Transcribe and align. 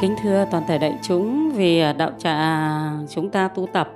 Kính 0.00 0.16
thưa 0.22 0.44
toàn 0.50 0.64
thể 0.68 0.78
đại 0.78 0.98
chúng, 1.02 1.50
vì 1.50 1.78
à, 1.80 1.92
đạo 1.92 2.10
trà 2.18 2.70
chúng 3.10 3.30
ta 3.30 3.48
tu 3.48 3.66
tập 3.72 3.90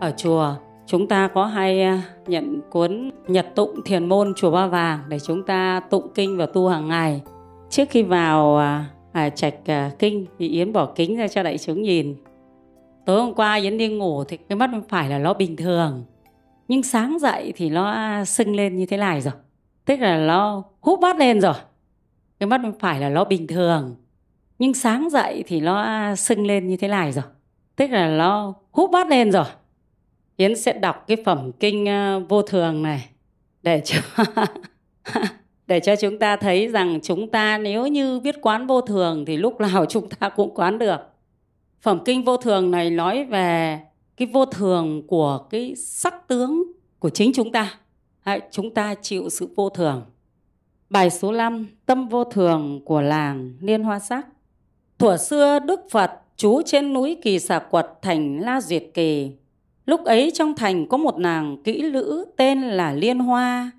ở 0.00 0.12
chùa, 0.16 0.54
chúng 0.86 1.08
ta 1.08 1.28
có 1.34 1.44
hay 1.44 1.82
à, 1.82 2.02
nhận 2.26 2.60
cuốn 2.70 3.10
Nhật 3.28 3.46
tụng 3.54 3.80
thiền 3.84 4.08
môn 4.08 4.32
chùa 4.36 4.50
Ba 4.50 4.66
Vàng 4.66 5.00
để 5.08 5.18
chúng 5.18 5.42
ta 5.42 5.80
tụng 5.90 6.08
kinh 6.14 6.36
và 6.36 6.46
tu 6.46 6.68
hàng 6.68 6.88
ngày. 6.88 7.22
Trước 7.70 7.84
khi 7.90 8.02
vào 8.02 8.56
à, 8.56 8.84
à 9.12 9.30
trạch 9.30 9.54
à, 9.66 9.90
kinh 9.98 10.26
thì 10.38 10.48
Yến 10.48 10.72
bỏ 10.72 10.86
kính 10.86 11.16
ra 11.16 11.28
cho 11.28 11.42
đại 11.42 11.58
chúng 11.58 11.82
nhìn. 11.82 12.16
Tối 13.06 13.20
hôm 13.20 13.34
qua 13.34 13.54
Yến 13.54 13.78
đi 13.78 13.88
ngủ 13.88 14.24
thì 14.24 14.36
cái 14.36 14.56
mắt 14.56 14.66
bên 14.66 14.82
phải 14.88 15.08
là 15.08 15.18
nó 15.18 15.34
bình 15.34 15.56
thường. 15.56 16.04
Nhưng 16.68 16.82
sáng 16.82 17.18
dậy 17.20 17.52
thì 17.56 17.70
nó 17.70 17.94
sưng 18.24 18.56
lên 18.56 18.76
như 18.76 18.86
thế 18.86 18.96
này 18.96 19.20
rồi. 19.20 19.34
Tức 19.84 20.00
là 20.00 20.18
nó 20.18 20.62
hút 20.80 21.00
mắt 21.00 21.16
lên 21.16 21.40
rồi. 21.40 21.54
Cái 22.40 22.46
mắt 22.46 22.58
bên 22.58 22.72
phải 22.78 23.00
là 23.00 23.08
nó 23.08 23.24
bình 23.24 23.46
thường 23.46 23.96
nhưng 24.60 24.74
sáng 24.74 25.08
dậy 25.10 25.44
thì 25.46 25.60
nó 25.60 26.14
sưng 26.16 26.46
lên 26.46 26.68
như 26.68 26.76
thế 26.76 26.88
này 26.88 27.12
rồi 27.12 27.24
tức 27.76 27.90
là 27.90 28.08
nó 28.08 28.54
hút 28.70 28.90
bát 28.90 29.08
lên 29.08 29.32
rồi 29.32 29.44
Yến 30.36 30.56
sẽ 30.56 30.72
đọc 30.72 31.04
cái 31.06 31.16
phẩm 31.24 31.52
kinh 31.60 31.86
ờ, 31.86 32.20
vô 32.28 32.42
thường 32.42 32.82
này 32.82 33.08
để 33.62 33.82
cho 33.84 34.00
để 35.66 35.80
cho 35.80 35.96
chúng 35.96 36.18
ta 36.18 36.36
thấy 36.36 36.68
rằng 36.68 37.00
chúng 37.02 37.30
ta 37.30 37.58
nếu 37.58 37.86
như 37.86 38.20
biết 38.20 38.36
quán 38.42 38.66
vô 38.66 38.80
thường 38.80 39.24
thì 39.26 39.36
lúc 39.36 39.60
nào 39.60 39.86
chúng 39.86 40.08
ta 40.08 40.28
cũng 40.28 40.54
quán 40.54 40.78
được. 40.78 40.96
Phẩm 41.80 42.00
kinh 42.04 42.24
vô 42.24 42.36
thường 42.36 42.70
này 42.70 42.90
nói 42.90 43.24
về 43.24 43.80
cái 44.16 44.28
vô 44.32 44.44
thường 44.44 45.06
của 45.06 45.38
cái 45.50 45.74
sắc 45.76 46.28
tướng 46.28 46.72
của 46.98 47.10
chính 47.10 47.32
chúng 47.34 47.52
ta. 47.52 47.74
Hãy, 48.20 48.40
chúng 48.50 48.74
ta 48.74 48.94
chịu 48.94 49.28
sự 49.30 49.48
vô 49.56 49.70
thường. 49.70 50.02
Bài 50.90 51.10
số 51.10 51.32
5, 51.32 51.66
tâm 51.86 52.08
vô 52.08 52.24
thường 52.24 52.80
của 52.84 53.00
làng 53.00 53.52
Liên 53.60 53.82
Hoa 53.82 53.98
Sắc. 53.98 54.26
Thuở 55.00 55.16
xưa 55.16 55.58
Đức 55.58 55.80
Phật 55.90 56.12
trú 56.36 56.62
trên 56.66 56.92
núi 56.92 57.16
Kỳ 57.22 57.38
Xà 57.38 57.58
Quật 57.58 57.86
thành 58.02 58.40
La 58.40 58.60
Duyệt 58.60 58.84
Kỳ. 58.94 59.30
Lúc 59.86 60.04
ấy 60.04 60.30
trong 60.34 60.54
thành 60.54 60.86
có 60.86 60.96
một 60.96 61.18
nàng 61.18 61.56
kỹ 61.64 61.82
lữ 61.82 62.24
tên 62.36 62.62
là 62.62 62.92
Liên 62.92 63.18
Hoa. 63.18 63.70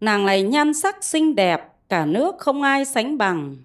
Nàng 0.00 0.26
này 0.26 0.42
nhan 0.42 0.74
sắc 0.74 1.04
xinh 1.04 1.34
đẹp, 1.34 1.72
cả 1.88 2.06
nước 2.06 2.38
không 2.38 2.62
ai 2.62 2.84
sánh 2.84 3.18
bằng. 3.18 3.56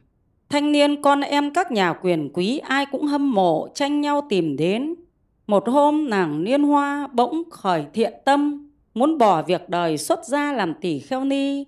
Thanh 0.49 0.71
niên 0.71 1.01
con 1.01 1.21
em 1.21 1.53
các 1.53 1.71
nhà 1.71 1.93
quyền 1.93 2.29
quý 2.33 2.57
ai 2.57 2.85
cũng 2.85 3.05
hâm 3.05 3.31
mộ, 3.31 3.67
tranh 3.75 4.01
nhau 4.01 4.21
tìm 4.29 4.57
đến. 4.57 4.95
Một 5.47 5.69
hôm 5.69 6.09
nàng 6.09 6.41
Liên 6.41 6.63
Hoa 6.63 7.07
bỗng 7.13 7.43
khởi 7.49 7.85
thiện 7.93 8.13
tâm, 8.25 8.69
muốn 8.93 9.17
bỏ 9.17 9.41
việc 9.41 9.69
đời 9.69 9.97
xuất 9.97 10.25
gia 10.25 10.53
làm 10.53 10.73
tỷ 10.73 10.99
kheo 10.99 11.23
ni. 11.23 11.65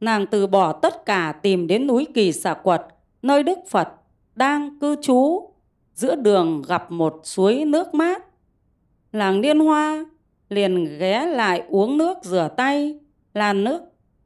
Nàng 0.00 0.26
từ 0.26 0.46
bỏ 0.46 0.72
tất 0.72 1.06
cả 1.06 1.34
tìm 1.42 1.66
đến 1.66 1.86
núi 1.86 2.06
Kỳ 2.14 2.32
Xà 2.32 2.54
Quật, 2.54 2.86
nơi 3.22 3.42
Đức 3.42 3.58
Phật 3.70 3.88
đang 4.38 4.78
cư 4.78 4.96
trú 5.02 5.50
giữa 5.94 6.14
đường 6.14 6.62
gặp 6.68 6.90
một 6.92 7.20
suối 7.24 7.64
nước 7.64 7.94
mát. 7.94 8.24
Làng 9.12 9.40
Liên 9.40 9.58
Hoa 9.58 10.04
liền 10.48 10.98
ghé 10.98 11.26
lại 11.26 11.62
uống 11.68 11.98
nước 11.98 12.18
rửa 12.22 12.48
tay, 12.56 12.98
làn 13.34 13.64
nước 13.64 13.80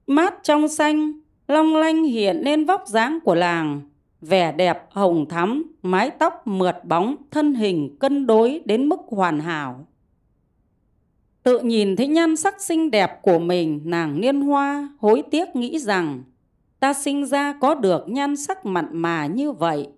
mát 0.06 0.34
trong 0.42 0.68
xanh, 0.68 1.12
long 1.48 1.76
lanh 1.76 2.04
hiện 2.04 2.36
lên 2.36 2.64
vóc 2.64 2.84
dáng 2.86 3.18
của 3.24 3.34
làng, 3.34 3.80
vẻ 4.20 4.52
đẹp 4.52 4.86
hồng 4.90 5.28
thắm, 5.28 5.72
mái 5.82 6.10
tóc 6.10 6.46
mượt 6.46 6.76
bóng, 6.84 7.16
thân 7.30 7.54
hình 7.54 7.96
cân 8.00 8.26
đối 8.26 8.62
đến 8.64 8.88
mức 8.88 9.00
hoàn 9.08 9.40
hảo. 9.40 9.86
Tự 11.42 11.58
nhìn 11.58 11.96
thấy 11.96 12.06
nhan 12.06 12.36
sắc 12.36 12.62
xinh 12.62 12.90
đẹp 12.90 13.22
của 13.22 13.38
mình, 13.38 13.80
nàng 13.84 14.18
Liên 14.18 14.40
Hoa 14.40 14.88
hối 14.98 15.22
tiếc 15.30 15.56
nghĩ 15.56 15.78
rằng 15.78 16.22
ta 16.80 16.94
sinh 16.94 17.26
ra 17.26 17.54
có 17.60 17.74
được 17.74 18.08
nhan 18.08 18.36
sắc 18.36 18.66
mặn 18.66 18.86
mà 18.92 19.26
như 19.26 19.52
vậy 19.52 19.88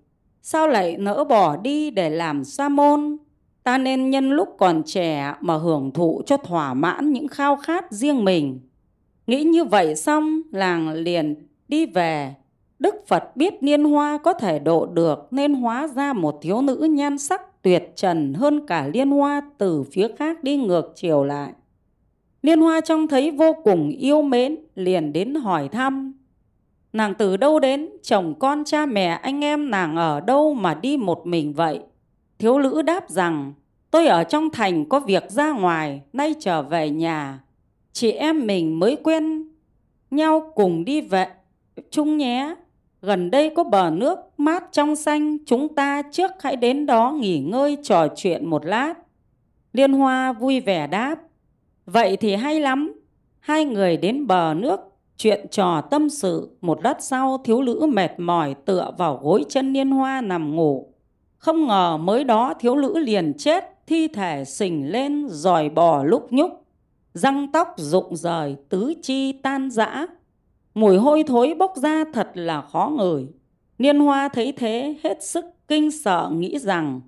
sao 0.47 0.69
lại 0.69 0.97
nỡ 0.97 1.25
bỏ 1.25 1.57
đi 1.57 1.91
để 1.91 2.11
làm 2.11 2.45
sa 2.45 2.69
môn? 2.69 3.17
Ta 3.63 3.79
nên 3.79 4.11
nhân 4.11 4.31
lúc 4.31 4.49
còn 4.59 4.83
trẻ 4.87 5.35
mà 5.41 5.57
hưởng 5.57 5.91
thụ 5.91 6.23
cho 6.27 6.37
thỏa 6.37 6.75
mãn 6.75 7.13
những 7.13 7.29
khao 7.29 7.57
khát 7.57 7.93
riêng 7.93 8.25
mình. 8.25 8.61
Nghĩ 9.27 9.43
như 9.43 9.65
vậy 9.65 9.97
xong, 9.97 10.41
làng 10.53 10.93
liền 10.93 11.47
đi 11.69 11.87
về. 11.87 12.35
Đức 12.79 12.95
phật 13.07 13.37
biết 13.37 13.63
niên 13.63 13.85
hoa 13.85 14.19
có 14.19 14.33
thể 14.33 14.59
độ 14.59 14.87
được 14.87 15.29
nên 15.31 15.55
hóa 15.55 15.89
ra 15.95 16.13
một 16.13 16.39
thiếu 16.43 16.63
nữ 16.63 16.89
nhan 16.91 17.19
sắc 17.19 17.63
tuyệt 17.63 17.93
trần 17.97 18.35
hơn 18.35 18.67
cả 18.67 18.89
liên 18.95 19.11
hoa 19.11 19.43
từ 19.59 19.83
phía 19.93 20.09
khác 20.19 20.45
đi 20.45 20.57
ngược 20.57 20.93
chiều 20.97 21.25
lại. 21.25 21.53
Liên 22.43 22.61
hoa 22.61 22.81
trông 22.81 23.07
thấy 23.07 23.31
vô 23.31 23.53
cùng 23.65 23.91
yêu 23.91 24.23
mến 24.23 24.57
liền 24.75 25.13
đến 25.13 25.35
hỏi 25.35 25.69
thăm. 25.69 26.13
Nàng 26.95 27.15
từ 27.15 27.37
đâu 27.37 27.59
đến, 27.59 27.89
chồng 28.03 28.35
con 28.39 28.65
cha 28.65 28.87
mẹ 28.87 29.07
anh 29.07 29.45
em 29.45 29.71
nàng 29.71 29.97
ở 29.97 30.21
đâu 30.21 30.55
mà 30.55 30.75
đi 30.75 30.97
một 30.97 31.27
mình 31.27 31.53
vậy? 31.53 31.81
Thiếu 32.39 32.59
lữ 32.59 32.83
đáp 32.83 33.11
rằng, 33.11 33.53
tôi 33.91 34.07
ở 34.07 34.25
trong 34.25 34.51
thành 34.51 34.89
có 34.89 35.01
việc 35.01 35.31
ra 35.31 35.53
ngoài, 35.53 36.03
nay 36.13 36.35
trở 36.41 36.63
về 36.63 36.91
nhà. 36.91 37.41
Chị 37.93 38.11
em 38.11 38.47
mình 38.47 38.79
mới 38.79 38.97
quen 38.97 39.49
nhau 40.11 40.53
cùng 40.55 40.85
đi 40.85 41.01
về 41.01 41.27
chung 41.91 42.17
nhé. 42.17 42.55
Gần 43.03 43.31
đây 43.31 43.51
có 43.57 43.65
bờ 43.65 43.91
nước 43.91 44.19
mát 44.37 44.65
trong 44.73 44.97
xanh, 44.97 45.39
chúng 45.47 45.75
ta 45.75 46.03
trước 46.03 46.31
hãy 46.41 46.57
đến 46.57 46.87
đó 46.87 47.13
nghỉ 47.21 47.39
ngơi 47.39 47.77
trò 47.83 48.09
chuyện 48.17 48.51
một 48.51 48.65
lát. 48.65 48.95
Liên 49.73 49.93
Hoa 49.93 50.33
vui 50.33 50.61
vẻ 50.61 50.87
đáp, 50.87 51.17
vậy 51.87 52.17
thì 52.17 52.35
hay 52.35 52.61
lắm. 52.61 52.93
Hai 53.41 53.65
người 53.65 53.97
đến 53.97 54.27
bờ 54.27 54.55
nước 54.57 54.94
Chuyện 55.17 55.47
trò 55.51 55.81
tâm 55.81 56.11
sự, 56.11 56.57
một 56.61 56.83
lát 56.85 57.03
sau 57.03 57.39
thiếu 57.45 57.63
nữ 57.63 57.87
mệt 57.93 58.11
mỏi 58.19 58.55
tựa 58.55 58.91
vào 58.99 59.21
gối 59.23 59.45
chân 59.49 59.73
niên 59.73 59.91
hoa 59.91 60.21
nằm 60.21 60.57
ngủ. 60.57 60.95
Không 61.39 61.67
ngờ 61.67 61.97
mới 61.97 62.25
đó 62.25 62.55
thiếu 62.61 62.77
nữ 62.77 62.99
liền 62.99 63.33
chết, 63.39 63.65
thi 63.87 64.09
thể 64.09 64.45
sình 64.45 64.93
lên, 64.93 65.27
dòi 65.29 65.69
bò 65.69 66.03
lúc 66.03 66.33
nhúc. 66.33 66.65
Răng 67.15 67.53
tóc 67.53 67.69
rụng 67.77 68.17
rời, 68.17 68.57
tứ 68.69 68.95
chi 69.03 69.33
tan 69.33 69.71
rã. 69.71 70.07
Mùi 70.75 70.97
hôi 70.97 71.25
thối 71.27 71.55
bốc 71.59 71.73
ra 71.77 72.05
thật 72.13 72.31
là 72.35 72.63
khó 72.63 72.93
ngửi. 72.99 73.27
Niên 73.79 73.99
hoa 73.99 74.29
thấy 74.29 74.53
thế 74.53 74.95
hết 75.05 75.23
sức 75.23 75.45
kinh 75.69 75.91
sợ 75.91 76.31
nghĩ 76.33 76.59
rằng 76.59 77.01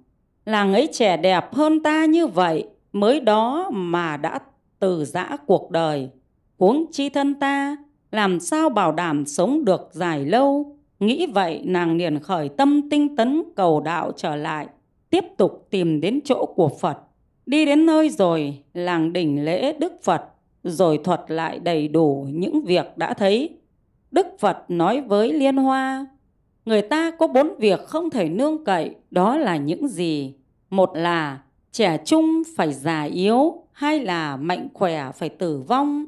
làng 0.45 0.73
ấy 0.73 0.89
trẻ 0.93 1.17
đẹp 1.17 1.55
hơn 1.55 1.83
ta 1.83 2.05
như 2.05 2.27
vậy 2.27 2.69
mới 2.93 3.21
đó 3.21 3.71
mà 3.73 4.17
đã 4.17 4.39
từ 4.79 5.05
giã 5.05 5.37
cuộc 5.47 5.71
đời. 5.71 6.11
Huống 6.59 6.93
chi 6.93 7.09
thân 7.09 7.35
ta 7.35 7.77
làm 8.11 8.41
sao 8.41 8.69
bảo 8.69 8.93
đảm 8.93 9.27
sống 9.27 9.65
được 9.65 9.89
dài 9.93 10.25
lâu. 10.25 10.77
Nghĩ 11.01 11.27
vậy 11.27 11.63
nàng 11.65 11.97
liền 11.97 12.21
khởi 12.21 12.49
tâm 12.49 12.91
tinh 12.91 13.17
tấn 13.17 13.43
cầu 13.57 13.81
đạo 13.81 14.13
trở 14.17 14.37
lại, 14.37 14.67
tiếp 15.11 15.25
tục 15.37 15.67
tìm 15.71 16.01
đến 16.01 16.21
chỗ 16.25 16.47
của 16.57 16.69
Phật. 16.81 16.99
Đi 17.47 17.67
đến 17.67 17.87
nơi 17.87 18.09
rồi, 18.09 18.59
làng 18.75 19.13
đỉnh 19.13 19.45
lễ 19.45 19.73
Đức 19.73 19.93
Phật, 20.03 20.23
rồi 20.63 21.01
thuật 21.05 21.21
lại 21.29 21.59
đầy 21.59 21.89
đủ 21.89 22.27
những 22.31 22.65
việc 22.65 22.99
đã 22.99 23.15
thấy. 23.15 23.51
Đức 24.11 24.27
Phật 24.39 24.65
nói 24.69 25.01
với 25.01 25.33
Liên 25.33 25.57
Hoa, 25.57 26.07
người 26.65 26.83
ta 26.83 27.11
có 27.11 27.27
bốn 27.27 27.57
việc 27.59 27.81
không 27.87 28.11
thể 28.11 28.29
nương 28.29 28.65
cậy, 28.65 28.95
đó 29.11 29.37
là 29.37 29.57
những 29.57 29.89
gì? 29.89 30.35
Một 30.71 30.91
là 30.97 31.39
trẻ 31.73 31.99
trung 32.05 32.43
phải 32.57 32.73
già 32.73 33.03
yếu, 33.03 33.63
hai 33.73 34.01
là 34.01 34.37
mạnh 34.37 34.69
khỏe 34.75 35.11
phải 35.15 35.29
tử 35.29 35.63
vong, 35.69 36.05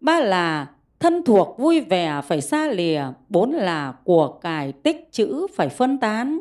ba 0.00 0.20
là 0.20 0.66
thân 1.00 1.22
thuộc 1.22 1.58
vui 1.58 1.80
vẻ 1.80 2.20
phải 2.24 2.40
xa 2.40 2.68
lìa, 2.68 3.02
bốn 3.28 3.52
là 3.52 3.94
của 4.04 4.28
cải 4.28 4.72
tích 4.72 5.08
chữ 5.12 5.46
phải 5.54 5.68
phân 5.68 5.98
tán. 5.98 6.40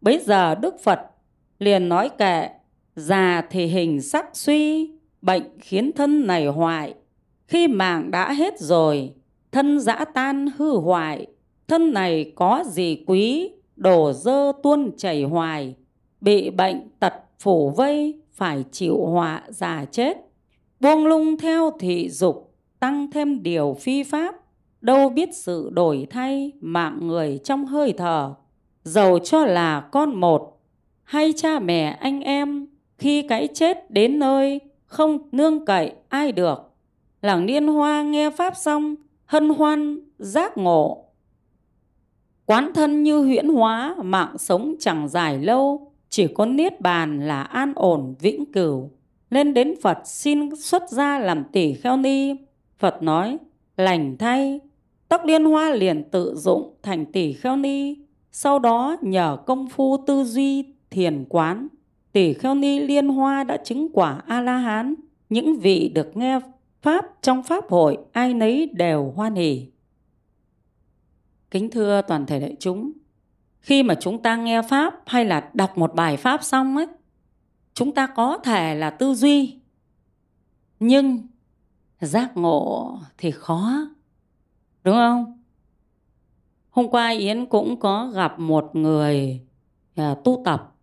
Bây 0.00 0.18
giờ 0.18 0.54
Đức 0.54 0.74
Phật 0.82 1.00
liền 1.58 1.88
nói 1.88 2.10
kệ, 2.18 2.48
già 2.96 3.42
thì 3.50 3.66
hình 3.66 4.02
sắc 4.02 4.26
suy, 4.32 4.90
bệnh 5.22 5.58
khiến 5.60 5.92
thân 5.92 6.26
này 6.26 6.46
hoại. 6.46 6.94
Khi 7.46 7.68
mạng 7.68 8.10
đã 8.10 8.32
hết 8.32 8.60
rồi, 8.60 9.12
thân 9.52 9.80
dã 9.80 10.04
tan 10.14 10.48
hư 10.56 10.76
hoại, 10.76 11.26
thân 11.68 11.92
này 11.92 12.32
có 12.34 12.64
gì 12.66 13.04
quý, 13.06 13.50
đổ 13.76 14.12
dơ 14.12 14.52
tuôn 14.62 14.96
chảy 14.96 15.22
hoài, 15.22 15.74
bị 16.20 16.50
bệnh 16.50 16.88
tật 17.00 17.14
phủ 17.38 17.70
vây, 17.70 18.20
phải 18.32 18.64
chịu 18.72 19.06
họa 19.06 19.42
già 19.48 19.84
chết. 19.90 20.16
Buông 20.80 21.06
lung 21.06 21.38
theo 21.38 21.70
thị 21.80 22.08
dục, 22.08 22.45
tăng 22.86 23.10
thêm 23.10 23.42
điều 23.42 23.76
phi 23.80 24.02
pháp, 24.02 24.34
đâu 24.80 25.08
biết 25.08 25.28
sự 25.34 25.70
đổi 25.72 26.06
thay 26.10 26.52
mạng 26.60 26.98
người 27.02 27.38
trong 27.44 27.66
hơi 27.66 27.94
thở. 27.96 28.34
Dầu 28.84 29.18
cho 29.18 29.44
là 29.44 29.80
con 29.80 30.20
một, 30.20 30.60
hay 31.02 31.32
cha 31.36 31.58
mẹ 31.58 31.96
anh 32.00 32.20
em 32.20 32.66
khi 32.98 33.22
cái 33.22 33.48
chết 33.54 33.90
đến 33.90 34.18
nơi 34.18 34.60
không 34.86 35.18
nương 35.32 35.64
cậy 35.64 35.92
ai 36.08 36.32
được. 36.32 36.72
Làng 37.22 37.46
niên 37.46 37.66
hoa 37.66 38.02
nghe 38.02 38.30
pháp 38.30 38.56
xong, 38.56 38.94
hân 39.24 39.48
hoan, 39.48 40.00
giác 40.18 40.58
ngộ. 40.58 41.04
Quán 42.44 42.70
thân 42.74 43.02
như 43.02 43.18
huyễn 43.18 43.48
hóa, 43.48 43.94
mạng 44.02 44.38
sống 44.38 44.74
chẳng 44.80 45.08
dài 45.08 45.38
lâu, 45.38 45.92
chỉ 46.08 46.26
có 46.26 46.46
niết 46.46 46.80
bàn 46.80 47.28
là 47.28 47.42
an 47.42 47.72
ổn, 47.76 48.14
vĩnh 48.20 48.52
cửu. 48.52 48.90
Lên 49.30 49.54
đến 49.54 49.74
phật 49.82 49.98
xin 50.04 50.56
xuất 50.56 50.90
gia 50.90 51.18
làm 51.18 51.44
tỷ 51.52 51.74
kheo 51.74 51.96
ni 51.96 52.45
Phật 52.78 53.02
nói, 53.02 53.38
lành 53.76 54.16
thay, 54.18 54.60
tóc 55.08 55.20
liên 55.24 55.44
hoa 55.44 55.70
liền 55.70 56.10
tự 56.10 56.34
dụng 56.36 56.74
thành 56.82 57.12
tỷ 57.12 57.32
kheo 57.32 57.56
ni, 57.56 57.96
sau 58.32 58.58
đó 58.58 58.96
nhờ 59.00 59.38
công 59.46 59.68
phu 59.68 60.04
tư 60.06 60.24
duy 60.24 60.64
thiền 60.90 61.24
quán 61.28 61.68
tỷ 62.12 62.34
kheo 62.34 62.54
ni 62.54 62.80
liên 62.80 63.08
hoa 63.08 63.44
đã 63.44 63.56
chứng 63.56 63.88
quả 63.92 64.22
a 64.26 64.40
la 64.40 64.58
hán 64.58 64.94
những 65.28 65.58
vị 65.58 65.92
được 65.94 66.16
nghe 66.16 66.40
pháp 66.82 67.04
trong 67.22 67.42
pháp 67.42 67.70
hội 67.70 67.98
ai 68.12 68.34
nấy 68.34 68.70
đều 68.72 69.12
hoan 69.16 69.34
hỉ 69.34 69.66
kính 71.50 71.70
thưa 71.70 72.02
toàn 72.08 72.26
thể 72.26 72.40
đại 72.40 72.56
chúng 72.60 72.92
khi 73.60 73.82
mà 73.82 73.94
chúng 73.94 74.22
ta 74.22 74.36
nghe 74.36 74.62
pháp 74.62 74.94
hay 75.06 75.24
là 75.24 75.50
đọc 75.54 75.78
một 75.78 75.94
bài 75.94 76.16
pháp 76.16 76.44
xong 76.44 76.76
ấy 76.76 76.86
chúng 77.74 77.94
ta 77.94 78.06
có 78.06 78.38
thể 78.38 78.74
là 78.74 78.90
tư 78.90 79.14
duy 79.14 79.58
nhưng 80.80 81.26
giác 82.00 82.36
ngộ 82.36 82.98
thì 83.18 83.30
khó 83.30 83.88
đúng 84.84 84.94
không? 84.94 85.42
Hôm 86.70 86.88
qua 86.88 87.10
yến 87.10 87.46
cũng 87.46 87.80
có 87.80 88.10
gặp 88.14 88.38
một 88.38 88.70
người 88.72 89.40
à, 89.94 90.14
tu 90.24 90.42
tập. 90.44 90.74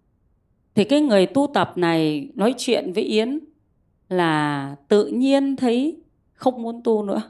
Thì 0.76 0.84
cái 0.84 1.02
người 1.02 1.26
tu 1.26 1.48
tập 1.54 1.74
này 1.76 2.30
nói 2.36 2.54
chuyện 2.58 2.94
với 2.94 3.04
yến 3.04 3.40
là 4.10 4.76
tự 4.88 5.08
nhiên 5.08 5.56
thấy 5.56 6.02
không 6.34 6.62
muốn 6.62 6.82
tu 6.84 7.04
nữa. 7.04 7.22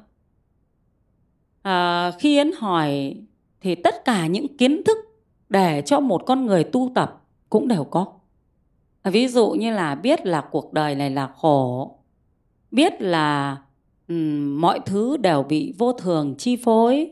À, 1.62 2.12
khi 2.20 2.38
yến 2.38 2.52
hỏi 2.58 3.16
thì 3.62 3.76
tất 3.76 4.06
cả 4.06 4.28
những 4.28 4.58
kiến 4.58 4.82
thức 4.86 4.98
để 5.50 5.82
cho 5.86 6.00
một 6.00 6.24
con 6.26 6.46
người 6.46 6.64
tu 6.64 6.92
tập 6.96 7.22
cũng 7.50 7.68
đều 7.68 7.84
có. 7.84 8.06
Ví 9.04 9.28
dụ 9.28 9.52
như 9.52 9.74
là 9.74 9.96
biết 9.96 10.26
là 10.26 10.42
cuộc 10.52 10.74
đời 10.74 10.96
này 10.96 11.10
là 11.10 11.28
khổ 11.28 11.92
biết 12.74 13.02
là 13.02 13.58
Ừ, 14.08 14.16
mọi 14.60 14.80
thứ 14.86 15.18
đều 15.18 15.44
bị 15.44 15.74
vô 15.78 15.94
thường 15.94 16.36
chi 16.38 16.56
phối. 16.56 17.12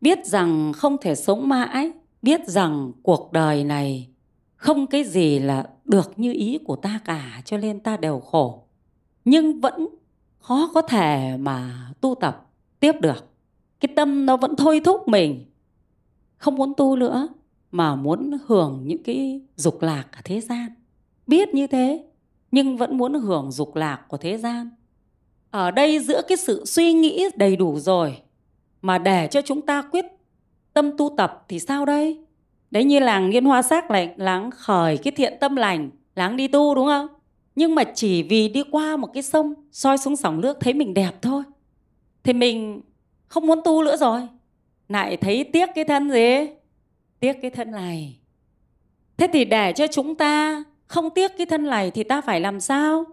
Biết 0.00 0.26
rằng 0.26 0.72
không 0.72 0.96
thể 1.00 1.14
sống 1.14 1.48
mãi, 1.48 1.92
biết 2.22 2.48
rằng 2.48 2.92
cuộc 3.02 3.32
đời 3.32 3.64
này 3.64 4.08
không 4.56 4.86
cái 4.86 5.04
gì 5.04 5.38
là 5.38 5.68
được 5.84 6.12
như 6.16 6.32
ý 6.32 6.58
của 6.64 6.76
ta 6.76 7.00
cả, 7.04 7.42
cho 7.44 7.58
nên 7.58 7.80
ta 7.80 7.96
đều 7.96 8.20
khổ. 8.20 8.64
Nhưng 9.24 9.60
vẫn 9.60 9.88
khó 10.38 10.70
có 10.74 10.82
thể 10.82 11.36
mà 11.36 11.90
tu 12.00 12.14
tập 12.14 12.46
tiếp 12.80 12.92
được. 13.00 13.26
Cái 13.80 13.92
tâm 13.96 14.26
nó 14.26 14.36
vẫn 14.36 14.56
thôi 14.56 14.80
thúc 14.84 15.08
mình, 15.08 15.44
không 16.36 16.54
muốn 16.54 16.72
tu 16.76 16.96
nữa, 16.96 17.28
mà 17.70 17.94
muốn 17.94 18.38
hưởng 18.46 18.82
những 18.84 19.02
cái 19.02 19.40
dục 19.56 19.82
lạc 19.82 20.04
ở 20.12 20.20
thế 20.24 20.40
gian. 20.40 20.68
Biết 21.26 21.54
như 21.54 21.66
thế, 21.66 22.06
nhưng 22.50 22.76
vẫn 22.76 22.96
muốn 22.96 23.14
hưởng 23.14 23.50
dục 23.50 23.76
lạc 23.76 24.04
của 24.08 24.16
thế 24.16 24.38
gian 24.38 24.70
ở 25.50 25.70
đây 25.70 25.98
giữa 25.98 26.22
cái 26.28 26.36
sự 26.36 26.64
suy 26.64 26.92
nghĩ 26.92 27.28
đầy 27.36 27.56
đủ 27.56 27.78
rồi, 27.78 28.16
mà 28.82 28.98
để 28.98 29.28
cho 29.30 29.42
chúng 29.42 29.62
ta 29.62 29.82
quyết 29.82 30.04
tâm 30.72 30.96
tu 30.96 31.14
tập 31.16 31.44
thì 31.48 31.58
sao 31.58 31.84
đây? 31.84 32.24
Đấy 32.70 32.84
như 32.84 32.98
làng 32.98 33.30
liên 33.30 33.44
hoa 33.44 33.62
sắc 33.62 33.90
này 33.90 34.14
láng 34.16 34.50
khởi 34.50 34.96
cái 34.96 35.12
thiện 35.16 35.34
tâm 35.40 35.56
lành, 35.56 35.90
láng 36.14 36.36
đi 36.36 36.48
tu, 36.48 36.74
đúng 36.74 36.86
không? 36.86 37.06
Nhưng 37.54 37.74
mà 37.74 37.84
chỉ 37.84 38.22
vì 38.22 38.48
đi 38.48 38.62
qua 38.70 38.96
một 38.96 39.10
cái 39.14 39.22
sông, 39.22 39.54
soi 39.72 39.98
xuống 39.98 40.16
sóng 40.16 40.40
nước 40.40 40.56
thấy 40.60 40.74
mình 40.74 40.94
đẹp 40.94 41.12
thôi. 41.22 41.42
Thì 42.22 42.32
mình 42.32 42.80
không 43.26 43.46
muốn 43.46 43.60
tu 43.64 43.82
nữa 43.82 43.96
rồi. 43.96 44.20
Lại 44.88 45.16
thấy 45.16 45.44
tiếc 45.44 45.68
cái 45.74 45.84
thân 45.84 46.10
gì? 46.10 46.46
Tiếc 47.20 47.32
cái 47.42 47.50
thân 47.50 47.70
này. 47.70 48.16
Thế 49.16 49.28
thì 49.32 49.44
để 49.44 49.72
cho 49.72 49.86
chúng 49.86 50.14
ta 50.14 50.64
không 50.86 51.10
tiếc 51.10 51.36
cái 51.38 51.46
thân 51.46 51.66
này 51.66 51.90
thì 51.90 52.04
ta 52.04 52.20
phải 52.20 52.40
làm 52.40 52.60
sao? 52.60 53.04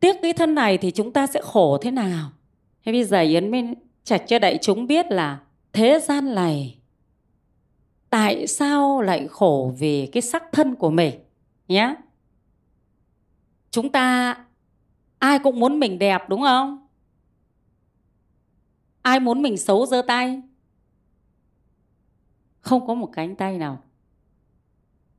Tiếc 0.00 0.16
cái 0.22 0.32
thân 0.32 0.54
này 0.54 0.78
thì 0.78 0.90
chúng 0.90 1.12
ta 1.12 1.26
sẽ 1.26 1.40
khổ 1.42 1.78
thế 1.78 1.90
nào? 1.90 2.30
Thế 2.84 2.92
bây 2.92 3.04
giờ 3.04 3.20
yến 3.20 3.50
mới 3.50 3.64
trạch 4.04 4.22
cho 4.26 4.38
đại 4.38 4.58
chúng 4.62 4.86
biết 4.86 5.06
là 5.10 5.40
thế 5.72 6.00
gian 6.00 6.34
này 6.34 6.78
tại 8.10 8.46
sao 8.46 9.00
lại 9.00 9.28
khổ 9.30 9.74
vì 9.78 10.06
cái 10.06 10.22
sắc 10.22 10.44
thân 10.52 10.74
của 10.74 10.90
mình 10.90 11.14
nhé 11.68 11.94
chúng 13.70 13.92
ta 13.92 14.36
ai 15.18 15.38
cũng 15.38 15.60
muốn 15.60 15.78
mình 15.78 15.98
đẹp, 15.98 16.28
đúng 16.28 16.42
không? 16.42 16.88
Ai 19.02 19.20
muốn 19.20 19.42
mình 19.42 19.56
xấu 19.56 19.86
giơ 19.86 20.02
tay? 20.02 20.42
Không 22.60 22.86
có 22.86 22.94
một 22.94 23.10
cánh 23.12 23.36
tay 23.36 23.58
nào. 23.58 23.82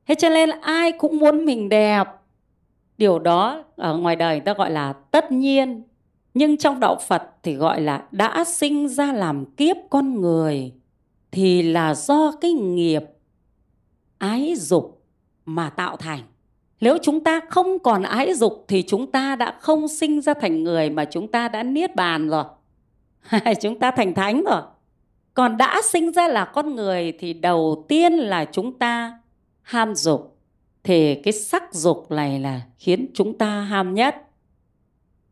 Thế 0.06 0.14
cho 0.14 0.28
nên 0.28 0.50
ai 0.60 0.92
cũng 0.92 1.18
muốn 1.18 1.44
mình 1.44 1.68
đẹp 1.68 2.04
điều 3.00 3.18
đó 3.18 3.64
ở 3.76 3.96
ngoài 3.96 4.16
đời 4.16 4.34
người 4.34 4.44
ta 4.44 4.54
gọi 4.54 4.70
là 4.70 4.92
tất 4.92 5.32
nhiên, 5.32 5.82
nhưng 6.34 6.56
trong 6.56 6.80
đạo 6.80 6.96
phật 7.08 7.22
thì 7.42 7.54
gọi 7.54 7.80
là 7.80 8.04
đã 8.10 8.44
sinh 8.44 8.88
ra 8.88 9.12
làm 9.12 9.44
kiếp 9.44 9.76
con 9.90 10.20
người 10.20 10.72
thì 11.30 11.62
là 11.62 11.94
do 11.94 12.32
cái 12.40 12.52
nghiệp 12.52 13.02
ái 14.18 14.54
dục 14.56 15.04
mà 15.44 15.70
tạo 15.70 15.96
thành. 15.96 16.20
Nếu 16.80 16.98
chúng 17.02 17.24
ta 17.24 17.40
không 17.50 17.78
còn 17.78 18.02
ái 18.02 18.34
dục 18.34 18.64
thì 18.68 18.82
chúng 18.82 19.10
ta 19.10 19.36
đã 19.36 19.54
không 19.60 19.88
sinh 19.88 20.20
ra 20.20 20.34
thành 20.34 20.64
người 20.64 20.90
mà 20.90 21.04
chúng 21.04 21.28
ta 21.28 21.48
đã 21.48 21.62
niết 21.62 21.96
bàn 21.96 22.28
rồi. 22.28 22.44
Chúng 23.60 23.78
ta 23.78 23.90
thành 23.90 24.14
thánh 24.14 24.44
rồi. 24.44 24.62
Còn 25.34 25.56
đã 25.56 25.80
sinh 25.84 26.12
ra 26.12 26.28
là 26.28 26.44
con 26.44 26.74
người 26.74 27.12
thì 27.18 27.32
đầu 27.32 27.84
tiên 27.88 28.12
là 28.12 28.44
chúng 28.44 28.78
ta 28.78 29.18
ham 29.62 29.94
dục 29.94 30.39
thì 30.84 31.14
cái 31.14 31.32
sắc 31.32 31.74
dục 31.74 32.10
này 32.10 32.40
là 32.40 32.60
khiến 32.78 33.06
chúng 33.14 33.38
ta 33.38 33.60
ham 33.60 33.94
nhất. 33.94 34.16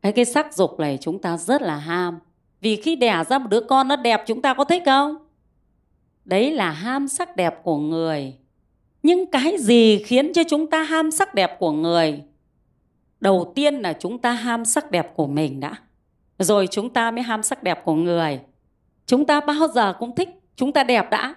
Cái 0.02 0.12
cái 0.12 0.24
sắc 0.24 0.54
dục 0.54 0.78
này 0.80 0.98
chúng 1.00 1.18
ta 1.18 1.36
rất 1.36 1.62
là 1.62 1.76
ham. 1.76 2.18
Vì 2.60 2.76
khi 2.76 2.96
đẻ 2.96 3.24
ra 3.28 3.38
một 3.38 3.50
đứa 3.50 3.60
con 3.60 3.88
nó 3.88 3.96
đẹp, 3.96 4.22
chúng 4.26 4.42
ta 4.42 4.54
có 4.54 4.64
thích 4.64 4.82
không? 4.86 5.16
Đấy 6.24 6.50
là 6.50 6.70
ham 6.70 7.08
sắc 7.08 7.36
đẹp 7.36 7.54
của 7.62 7.76
người. 7.76 8.34
Nhưng 9.02 9.26
cái 9.26 9.56
gì 9.58 10.02
khiến 10.02 10.32
cho 10.32 10.42
chúng 10.48 10.70
ta 10.70 10.82
ham 10.82 11.10
sắc 11.10 11.34
đẹp 11.34 11.56
của 11.58 11.72
người? 11.72 12.22
Đầu 13.20 13.52
tiên 13.54 13.74
là 13.74 13.92
chúng 13.92 14.18
ta 14.18 14.32
ham 14.32 14.64
sắc 14.64 14.90
đẹp 14.90 15.16
của 15.16 15.26
mình 15.26 15.60
đã. 15.60 15.74
Rồi 16.38 16.66
chúng 16.66 16.90
ta 16.90 17.10
mới 17.10 17.22
ham 17.22 17.42
sắc 17.42 17.62
đẹp 17.62 17.84
của 17.84 17.94
người. 17.94 18.40
Chúng 19.06 19.26
ta 19.26 19.40
bao 19.40 19.68
giờ 19.74 19.92
cũng 19.98 20.14
thích 20.14 20.28
chúng 20.56 20.72
ta 20.72 20.84
đẹp 20.84 21.10
đã. 21.10 21.34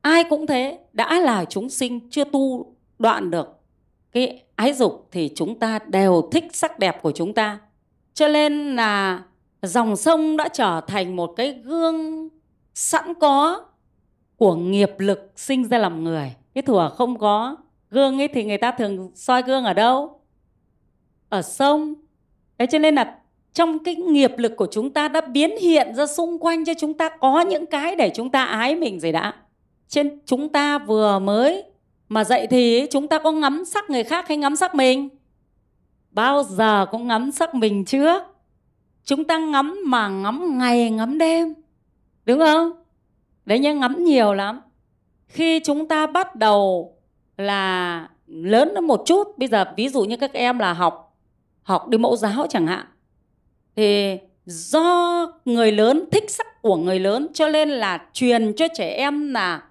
Ai 0.00 0.24
cũng 0.24 0.46
thế, 0.46 0.78
đã 0.92 1.20
là 1.20 1.44
chúng 1.44 1.68
sinh, 1.68 2.10
chưa 2.10 2.24
tu 2.24 2.74
đoạn 3.00 3.30
được 3.30 3.48
cái 4.12 4.42
ái 4.56 4.72
dục 4.72 5.08
thì 5.12 5.30
chúng 5.34 5.58
ta 5.58 5.78
đều 5.86 6.28
thích 6.32 6.44
sắc 6.52 6.78
đẹp 6.78 7.02
của 7.02 7.12
chúng 7.12 7.34
ta. 7.34 7.58
Cho 8.14 8.28
nên 8.28 8.76
là 8.76 9.22
dòng 9.62 9.96
sông 9.96 10.36
đã 10.36 10.48
trở 10.48 10.80
thành 10.86 11.16
một 11.16 11.32
cái 11.36 11.52
gương 11.64 12.28
sẵn 12.74 13.14
có 13.14 13.64
của 14.36 14.54
nghiệp 14.54 14.90
lực 14.98 15.32
sinh 15.36 15.64
ra 15.68 15.78
làm 15.78 16.04
người. 16.04 16.34
Cái 16.54 16.62
thủa 16.62 16.88
không 16.88 17.18
có 17.18 17.56
gương 17.90 18.20
ấy 18.20 18.28
thì 18.28 18.44
người 18.44 18.58
ta 18.58 18.70
thường 18.70 19.10
soi 19.14 19.42
gương 19.42 19.64
ở 19.64 19.74
đâu? 19.74 20.20
Ở 21.28 21.42
sông. 21.42 21.94
Thế 22.58 22.66
cho 22.66 22.78
nên 22.78 22.94
là 22.94 23.18
trong 23.52 23.78
cái 23.84 23.94
nghiệp 23.94 24.32
lực 24.36 24.52
của 24.56 24.68
chúng 24.70 24.90
ta 24.90 25.08
đã 25.08 25.20
biến 25.20 25.50
hiện 25.60 25.94
ra 25.94 26.06
xung 26.06 26.38
quanh 26.38 26.64
cho 26.64 26.72
chúng 26.78 26.94
ta 26.94 27.08
có 27.08 27.40
những 27.40 27.66
cái 27.66 27.96
để 27.96 28.10
chúng 28.14 28.30
ta 28.30 28.44
ái 28.44 28.76
mình 28.76 29.00
rồi 29.00 29.12
đã. 29.12 29.34
Trên 29.88 30.18
chúng 30.26 30.48
ta 30.48 30.78
vừa 30.78 31.18
mới 31.18 31.69
mà 32.10 32.24
dạy 32.24 32.46
thì 32.46 32.86
chúng 32.90 33.08
ta 33.08 33.18
có 33.18 33.32
ngắm 33.32 33.64
sắc 33.64 33.90
người 33.90 34.04
khác 34.04 34.28
hay 34.28 34.36
ngắm 34.36 34.56
sắc 34.56 34.74
mình? 34.74 35.08
Bao 36.10 36.42
giờ 36.42 36.86
cũng 36.90 37.06
ngắm 37.06 37.32
sắc 37.32 37.54
mình 37.54 37.84
trước. 37.84 38.22
Chúng 39.04 39.24
ta 39.24 39.38
ngắm 39.38 39.80
mà 39.86 40.08
ngắm 40.08 40.58
ngày, 40.58 40.90
ngắm 40.90 41.18
đêm. 41.18 41.54
Đúng 42.24 42.38
không? 42.38 42.72
Đấy 43.46 43.58
nhá, 43.58 43.72
ngắm 43.72 44.04
nhiều 44.04 44.34
lắm. 44.34 44.60
Khi 45.26 45.60
chúng 45.64 45.88
ta 45.88 46.06
bắt 46.06 46.36
đầu 46.36 46.94
là 47.36 48.08
lớn 48.26 48.72
hơn 48.74 48.86
một 48.86 49.02
chút, 49.06 49.38
bây 49.38 49.48
giờ 49.48 49.64
ví 49.76 49.88
dụ 49.88 50.04
như 50.04 50.16
các 50.16 50.32
em 50.32 50.58
là 50.58 50.72
học 50.72 51.16
học 51.62 51.88
đi 51.88 51.98
mẫu 51.98 52.16
giáo 52.16 52.46
chẳng 52.48 52.66
hạn, 52.66 52.86
thì 53.76 54.18
do 54.44 55.26
người 55.44 55.72
lớn, 55.72 56.04
thích 56.12 56.30
sắc 56.30 56.62
của 56.62 56.76
người 56.76 56.98
lớn, 56.98 57.28
cho 57.34 57.48
nên 57.48 57.70
là 57.70 58.06
truyền 58.12 58.52
cho 58.56 58.66
trẻ 58.74 58.90
em 58.90 59.32
là 59.34 59.62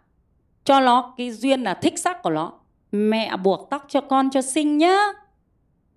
cho 0.63 0.79
nó 0.79 1.13
cái 1.17 1.31
duyên 1.31 1.63
là 1.63 1.73
thích 1.73 1.99
sắc 1.99 2.23
của 2.23 2.29
nó 2.29 2.51
mẹ 2.91 3.37
buộc 3.43 3.67
tóc 3.69 3.85
cho 3.87 4.01
con 4.01 4.29
cho 4.29 4.41
xinh 4.41 4.77
nhá. 4.77 4.97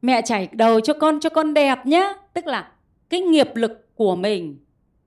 Mẹ 0.03 0.23
chảy 0.23 0.49
đầu 0.53 0.81
cho 0.81 0.95
con 0.95 1.21
cho 1.21 1.31
con 1.31 1.55
đẹp 1.55 1.87
nhá. 1.87 2.13
Tức 2.35 2.47
là 2.47 2.69
cái 3.09 3.21
nghiệp 3.21 3.57
lực 3.57 3.97
của 3.97 4.17
mình 4.17 4.59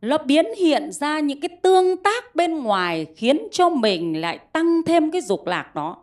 nó 0.01 0.17
biến 0.17 0.45
hiện 0.57 0.91
ra 0.91 1.19
những 1.19 1.41
cái 1.41 1.49
tương 1.61 1.97
tác 1.97 2.35
bên 2.35 2.63
ngoài 2.63 3.05
khiến 3.15 3.47
cho 3.51 3.69
mình 3.69 4.21
lại 4.21 4.37
tăng 4.37 4.81
thêm 4.85 5.11
cái 5.11 5.21
dục 5.21 5.47
lạc 5.47 5.75
đó. 5.75 5.97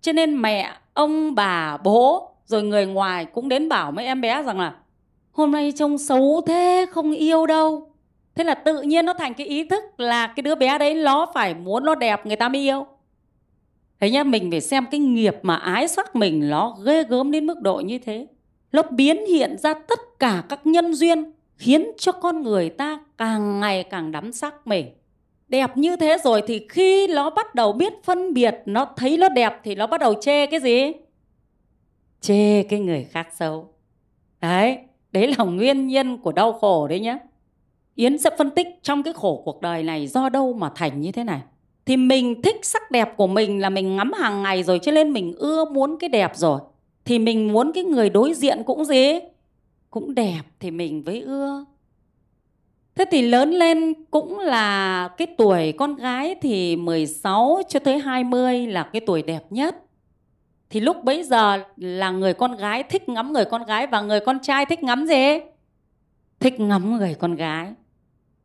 Cho 0.00 0.12
nên 0.12 0.42
mẹ, 0.42 0.72
ông, 0.94 1.34
bà, 1.34 1.76
bố, 1.84 2.30
rồi 2.46 2.62
người 2.62 2.86
ngoài 2.86 3.24
cũng 3.24 3.48
đến 3.48 3.68
bảo 3.68 3.92
mấy 3.92 4.04
em 4.04 4.20
bé 4.20 4.42
rằng 4.42 4.60
là, 4.60 4.76
hôm 5.32 5.52
nay 5.52 5.72
trông 5.76 5.98
xấu 5.98 6.42
thế, 6.46 6.86
không 6.90 7.12
yêu 7.12 7.46
đâu 7.46 7.91
thế 8.34 8.44
là 8.44 8.54
tự 8.54 8.82
nhiên 8.82 9.06
nó 9.06 9.12
thành 9.12 9.34
cái 9.34 9.46
ý 9.46 9.64
thức 9.64 9.84
là 10.00 10.26
cái 10.26 10.42
đứa 10.42 10.54
bé 10.54 10.78
đấy 10.78 10.94
nó 10.94 11.26
phải 11.34 11.54
muốn 11.54 11.84
nó 11.84 11.94
đẹp, 11.94 12.26
người 12.26 12.36
ta 12.36 12.48
mới 12.48 12.60
yêu. 12.60 12.86
Thế 14.00 14.10
nhá, 14.10 14.24
mình 14.24 14.50
phải 14.50 14.60
xem 14.60 14.86
cái 14.90 15.00
nghiệp 15.00 15.36
mà 15.42 15.56
ái 15.56 15.88
sắc 15.88 16.16
mình 16.16 16.50
nó 16.50 16.76
ghê 16.84 17.04
gớm 17.04 17.30
đến 17.30 17.46
mức 17.46 17.60
độ 17.60 17.80
như 17.80 17.98
thế. 17.98 18.26
Nó 18.72 18.82
biến 18.82 19.26
hiện 19.26 19.58
ra 19.58 19.74
tất 19.74 19.98
cả 20.18 20.42
các 20.48 20.66
nhân 20.66 20.94
duyên, 20.94 21.32
khiến 21.56 21.90
cho 21.98 22.12
con 22.12 22.42
người 22.42 22.70
ta 22.70 23.00
càng 23.18 23.60
ngày 23.60 23.84
càng 23.84 24.12
đắm 24.12 24.32
sắc 24.32 24.66
mình. 24.66 24.86
Đẹp 25.48 25.76
như 25.76 25.96
thế 25.96 26.18
rồi 26.24 26.42
thì 26.46 26.66
khi 26.68 27.06
nó 27.06 27.30
bắt 27.30 27.54
đầu 27.54 27.72
biết 27.72 27.92
phân 28.04 28.34
biệt, 28.34 28.54
nó 28.66 28.86
thấy 28.96 29.18
nó 29.18 29.28
đẹp 29.28 29.60
thì 29.64 29.74
nó 29.74 29.86
bắt 29.86 30.00
đầu 30.00 30.14
chê 30.14 30.46
cái 30.46 30.60
gì? 30.60 30.92
Chê 32.20 32.62
cái 32.62 32.80
người 32.80 33.04
khác 33.04 33.28
xấu. 33.34 33.68
Đấy 34.40 34.78
đấy 35.12 35.34
là 35.38 35.44
nguyên 35.44 35.86
nhân 35.86 36.18
của 36.18 36.32
đau 36.32 36.52
khổ 36.52 36.88
đấy 36.88 37.00
nhé 37.00 37.18
yến 38.02 38.18
sẽ 38.18 38.30
phân 38.38 38.50
tích 38.50 38.68
trong 38.82 39.02
cái 39.02 39.12
khổ 39.12 39.42
cuộc 39.44 39.60
đời 39.60 39.82
này 39.82 40.06
do 40.06 40.28
đâu 40.28 40.52
mà 40.52 40.70
thành 40.74 41.00
như 41.00 41.12
thế 41.12 41.24
này 41.24 41.40
thì 41.86 41.96
mình 41.96 42.42
thích 42.42 42.56
sắc 42.62 42.90
đẹp 42.90 43.16
của 43.16 43.26
mình 43.26 43.60
là 43.60 43.70
mình 43.70 43.96
ngắm 43.96 44.12
hàng 44.12 44.42
ngày 44.42 44.62
rồi 44.62 44.78
cho 44.82 44.92
nên 44.92 45.12
mình 45.12 45.34
ưa 45.38 45.64
muốn 45.64 45.98
cái 45.98 46.08
đẹp 46.08 46.32
rồi 46.34 46.60
thì 47.04 47.18
mình 47.18 47.52
muốn 47.52 47.72
cái 47.72 47.84
người 47.84 48.10
đối 48.10 48.34
diện 48.34 48.62
cũng 48.66 48.84
gì 48.84 49.18
cũng 49.90 50.14
đẹp 50.14 50.42
thì 50.60 50.70
mình 50.70 51.02
mới 51.06 51.20
ưa 51.20 51.64
Thế 52.94 53.04
thì 53.10 53.22
lớn 53.22 53.50
lên 53.50 53.94
cũng 54.10 54.38
là 54.38 55.08
cái 55.08 55.26
tuổi 55.38 55.72
con 55.72 55.96
gái 55.96 56.34
thì 56.42 56.76
16 56.76 57.62
cho 57.68 57.80
tới 57.80 57.98
20 57.98 58.66
là 58.66 58.82
cái 58.82 59.00
tuổi 59.06 59.22
đẹp 59.22 59.42
nhất. 59.50 59.76
Thì 60.70 60.80
lúc 60.80 61.04
bấy 61.04 61.22
giờ 61.22 61.64
là 61.76 62.10
người 62.10 62.34
con 62.34 62.56
gái 62.56 62.82
thích 62.82 63.08
ngắm 63.08 63.32
người 63.32 63.44
con 63.44 63.64
gái 63.64 63.86
và 63.86 64.00
người 64.00 64.20
con 64.20 64.38
trai 64.42 64.66
thích 64.66 64.82
ngắm 64.82 65.06
gì? 65.06 65.38
Thích 66.40 66.60
ngắm 66.60 66.96
người 66.96 67.14
con 67.18 67.34
gái. 67.34 67.72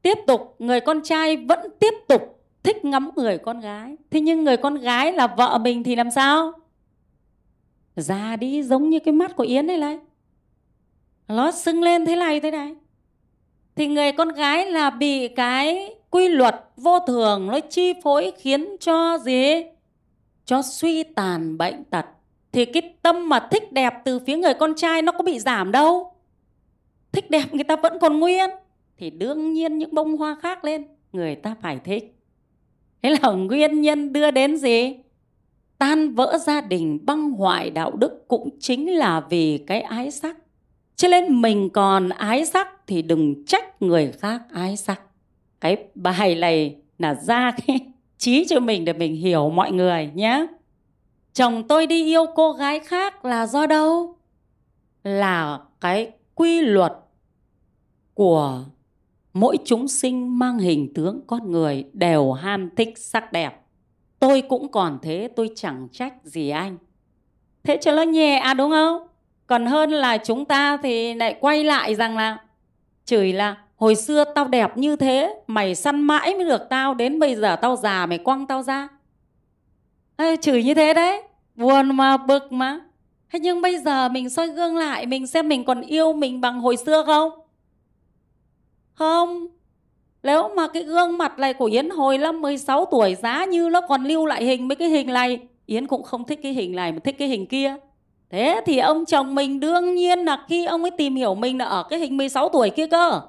Tiếp 0.02 0.18
tục, 0.28 0.56
người 0.60 0.82
con 0.82 1.02
trai 1.04 1.38
vẫn 1.38 1.60
tiếp 1.80 1.94
tục 2.08 2.44
thích 2.64 2.86
ngắm 2.86 3.10
người 3.16 3.38
con 3.38 3.60
gái. 3.60 3.96
Thế 4.12 4.22
nhưng 4.22 4.44
người 4.44 4.58
con 4.58 4.76
gái 4.76 5.12
là 5.12 5.28
vợ 5.28 5.58
mình 5.58 5.84
thì 5.84 5.96
làm 5.96 6.12
sao? 6.12 6.52
Già 7.96 8.36
đi 8.36 8.64
giống 8.64 8.90
như 8.90 9.00
cái 9.00 9.14
mắt 9.14 9.36
của 9.36 9.44
Yến 9.44 9.68
này 9.68 9.78
này. 9.78 10.00
Nó 11.28 11.52
sưng 11.52 11.82
lên 11.82 12.06
thế 12.06 12.16
này 12.16 12.40
thế 12.40 12.52
này 12.52 12.76
thì 13.78 13.88
người 13.88 14.12
con 14.12 14.30
gái 14.30 14.72
là 14.72 14.90
bị 14.90 15.28
cái 15.28 15.96
quy 16.10 16.28
luật 16.28 16.56
vô 16.78 17.00
thường 17.00 17.48
nó 17.48 17.60
chi 17.60 17.94
phối 18.04 18.32
khiến 18.38 18.76
cho 18.80 19.18
gì 19.18 19.64
cho 20.46 20.62
suy 20.62 21.04
tàn 21.04 21.58
bệnh 21.58 21.84
tật 21.84 22.06
thì 22.52 22.66
cái 22.66 22.94
tâm 23.02 23.30
mà 23.30 23.48
thích 23.52 23.74
đẹp 23.74 23.94
từ 24.06 24.20
phía 24.20 24.38
người 24.38 24.54
con 24.54 24.76
trai 24.76 25.02
nó 25.02 25.12
có 25.12 25.24
bị 25.24 25.40
giảm 25.40 25.72
đâu 25.72 26.14
thích 27.12 27.30
đẹp 27.30 27.46
người 27.52 27.64
ta 27.64 27.76
vẫn 27.76 28.00
còn 28.00 28.20
nguyên 28.20 28.50
thì 28.98 29.10
đương 29.10 29.54
nhiên 29.54 29.78
những 29.78 29.96
bông 29.96 30.18
hoa 30.18 30.38
khác 30.42 30.66
lên, 30.66 30.86
người 31.14 31.36
ta 31.36 31.56
phải 31.62 31.80
thích 31.84 32.14
thế 33.04 33.10
là 33.10 33.32
nguyên 33.32 33.82
nhân 33.82 34.14
đưa 34.14 34.32
đến 34.32 34.58
gì 34.58 34.96
tan 35.78 36.14
vỡ 36.14 36.38
gia 36.46 36.62
đình, 36.62 37.06
băng 37.06 37.32
hoại 37.32 37.70
đạo 37.70 37.92
đức 37.92 38.28
cũng 38.28 38.50
chính 38.60 38.92
là 38.92 39.20
vì 39.30 39.58
cái 39.68 39.82
ái 39.82 40.12
sắc 40.12 40.38
cho 40.98 41.08
nên 41.08 41.42
mình 41.42 41.70
còn 41.70 42.10
ái 42.10 42.46
sắc 42.46 42.88
thì 42.88 43.02
đừng 43.02 43.46
trách 43.46 43.82
người 43.82 44.12
khác 44.12 44.42
ái 44.54 44.78
sắc. 44.78 45.02
Cái 45.62 45.78
bài 45.96 46.36
này 46.36 46.76
là 46.98 47.16
ra 47.16 47.52
cái 47.68 47.80
trí 48.18 48.46
cho 48.50 48.60
mình 48.60 48.86
để 48.86 48.94
mình 48.94 49.16
hiểu 49.16 49.50
mọi 49.50 49.72
người 49.72 50.12
nhé. 50.14 50.48
Chồng 51.34 51.68
tôi 51.68 51.88
đi 51.88 52.06
yêu 52.06 52.26
cô 52.36 52.52
gái 52.52 52.80
khác 52.80 53.26
là 53.26 53.48
do 53.48 53.66
đâu? 53.68 54.16
Là 55.04 55.60
cái 55.82 56.12
quy 56.36 56.62
luật 56.62 56.94
của 58.14 58.64
mỗi 59.40 59.58
chúng 59.66 59.88
sinh 59.88 60.40
mang 60.40 60.60
hình 60.60 60.94
tướng 60.94 61.22
con 61.28 61.52
người 61.52 61.86
đều 61.94 62.32
ham 62.32 62.70
thích 62.76 62.98
sắc 62.98 63.32
đẹp. 63.32 63.62
Tôi 64.20 64.42
cũng 64.42 64.72
còn 64.72 65.00
thế, 65.02 65.30
tôi 65.36 65.50
chẳng 65.56 65.88
trách 65.92 66.14
gì 66.24 66.50
anh. 66.50 66.78
Thế 67.64 67.78
cho 67.82 67.92
nó 67.92 68.02
nhẹ 68.02 68.36
à 68.38 68.54
đúng 68.54 68.72
không? 68.72 69.08
còn 69.48 69.66
hơn 69.66 69.92
là 69.92 70.18
chúng 70.18 70.46
ta 70.46 70.78
thì 70.78 71.14
lại 71.14 71.38
quay 71.40 71.64
lại 71.64 71.96
rằng 71.96 72.18
là 72.18 72.38
chửi 73.06 73.34
là 73.34 73.58
hồi 73.76 73.96
xưa 73.96 74.24
tao 74.36 74.48
đẹp 74.48 74.78
như 74.78 74.96
thế 74.96 75.36
mày 75.48 75.76
săn 75.76 76.02
mãi 76.02 76.36
mới 76.36 76.46
được 76.46 76.62
tao 76.70 76.94
đến 76.94 77.20
bây 77.20 77.36
giờ 77.36 77.56
tao 77.56 77.76
già 77.76 78.06
mày 78.06 78.18
quăng 78.18 78.48
tao 78.48 78.64
ra 78.64 78.88
Ê, 80.18 80.36
chửi 80.36 80.64
như 80.64 80.74
thế 80.74 80.94
đấy 80.94 81.22
buồn 81.56 81.98
mà 81.98 82.18
bực 82.18 82.52
mà 82.52 82.80
thế 83.32 83.40
nhưng 83.40 83.62
bây 83.62 83.78
giờ 83.78 84.10
mình 84.10 84.30
soi 84.30 84.48
gương 84.48 84.78
lại 84.78 85.06
mình 85.06 85.28
xem 85.28 85.50
mình 85.50 85.66
còn 85.66 85.82
yêu 85.82 86.14
mình 86.14 86.42
bằng 86.42 86.60
hồi 86.60 86.78
xưa 86.78 87.04
không 87.06 87.32
không 88.98 89.48
nếu 90.24 90.50
mà 90.56 90.68
cái 90.68 90.84
gương 90.84 91.18
mặt 91.18 91.40
này 91.40 91.54
của 91.54 91.66
Yến 91.66 91.90
hồi 91.90 92.18
năm 92.18 92.42
16 92.42 92.86
tuổi 92.86 93.16
giá 93.16 93.46
như 93.46 93.70
nó 93.70 93.82
còn 93.82 94.04
lưu 94.04 94.26
lại 94.26 94.44
hình 94.44 94.68
mấy 94.68 94.76
cái 94.76 94.90
hình 94.90 95.08
này 95.08 95.40
Yến 95.66 95.88
cũng 95.88 96.04
không 96.04 96.24
thích 96.24 96.40
cái 96.44 96.54
hình 96.54 96.76
này 96.76 96.92
mà 96.92 97.00
thích 97.04 97.16
cái 97.20 97.28
hình 97.28 97.46
kia 97.46 97.76
Thế 98.30 98.62
thì 98.66 98.78
ông 98.78 99.06
chồng 99.06 99.36
mình 99.36 99.60
đương 99.60 99.96
nhiên 99.96 100.20
là 100.20 100.46
khi 100.48 100.66
ông 100.66 100.82
ấy 100.82 100.92
tìm 100.92 101.16
hiểu 101.16 101.36
mình 101.36 101.58
là 101.58 101.66
ở 101.66 101.84
cái 101.90 102.00
hình 102.00 102.18
16 102.18 102.50
tuổi 102.50 102.70
kia 102.70 102.88
cơ. 102.88 103.22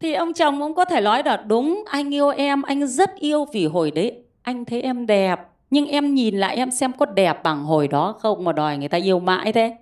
Thì 0.00 0.12
ông 0.12 0.32
chồng 0.32 0.60
cũng 0.60 0.74
có 0.74 0.84
thể 0.84 1.00
nói 1.00 1.22
là 1.24 1.36
đúng 1.36 1.84
anh 1.86 2.14
yêu 2.14 2.28
em, 2.28 2.62
anh 2.62 2.86
rất 2.86 3.14
yêu 3.14 3.46
vì 3.52 3.66
hồi 3.66 3.90
đấy 3.90 4.12
anh 4.42 4.64
thấy 4.64 4.82
em 4.82 5.06
đẹp. 5.06 5.40
Nhưng 5.70 5.86
em 5.86 6.14
nhìn 6.14 6.38
lại 6.38 6.56
em 6.56 6.70
xem 6.70 6.92
có 6.92 7.06
đẹp 7.06 7.42
bằng 7.42 7.64
hồi 7.64 7.88
đó 7.88 8.14
không 8.18 8.44
mà 8.44 8.52
đòi 8.52 8.78
người 8.78 8.88
ta 8.88 8.98
yêu 8.98 9.20
mãi 9.20 9.52
thế. 9.52 9.76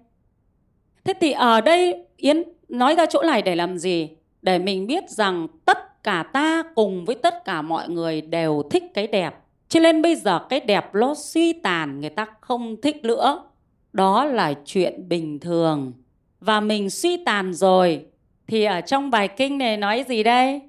Thế 1.05 1.15
thì 1.21 1.33
ở 1.33 1.61
đây 1.61 2.07
Yến 2.17 2.43
nói 2.69 2.95
ra 2.95 3.07
chỗ 3.07 3.23
này 3.23 3.43
để 3.43 3.55
làm 3.57 3.79
gì? 3.79 4.09
Để 4.43 4.59
mình 4.59 4.87
biết 4.87 5.11
rằng 5.11 5.47
tất 5.65 6.03
cả 6.03 6.25
ta 6.33 6.63
cùng 6.75 7.05
với 7.05 7.15
tất 7.15 7.45
cả 7.45 7.63
mọi 7.63 7.89
người 7.89 8.21
đều 8.21 8.63
thích 8.71 8.85
cái 8.95 9.07
đẹp. 9.07 9.35
Cho 9.69 9.81
nên 9.81 10.03
bây 10.03 10.17
giờ 10.17 10.39
cái 10.49 10.61
đẹp 10.61 10.95
nó 10.95 11.15
suy 11.15 11.53
tàn, 11.53 12.01
người 12.01 12.11
ta 12.11 12.27
không 12.41 12.81
thích 12.81 13.05
nữa. 13.05 13.45
Đó 13.93 14.25
là 14.25 14.55
chuyện 14.65 15.09
bình 15.09 15.39
thường. 15.39 15.93
Và 16.41 16.61
mình 16.61 16.91
suy 16.91 17.25
tàn 17.25 17.55
rồi, 17.55 18.07
thì 18.47 18.65
ở 18.65 18.81
trong 18.81 19.11
bài 19.11 19.29
kinh 19.29 19.59
này 19.59 19.77
nói 19.77 20.05
gì 20.09 20.23
đây? 20.23 20.61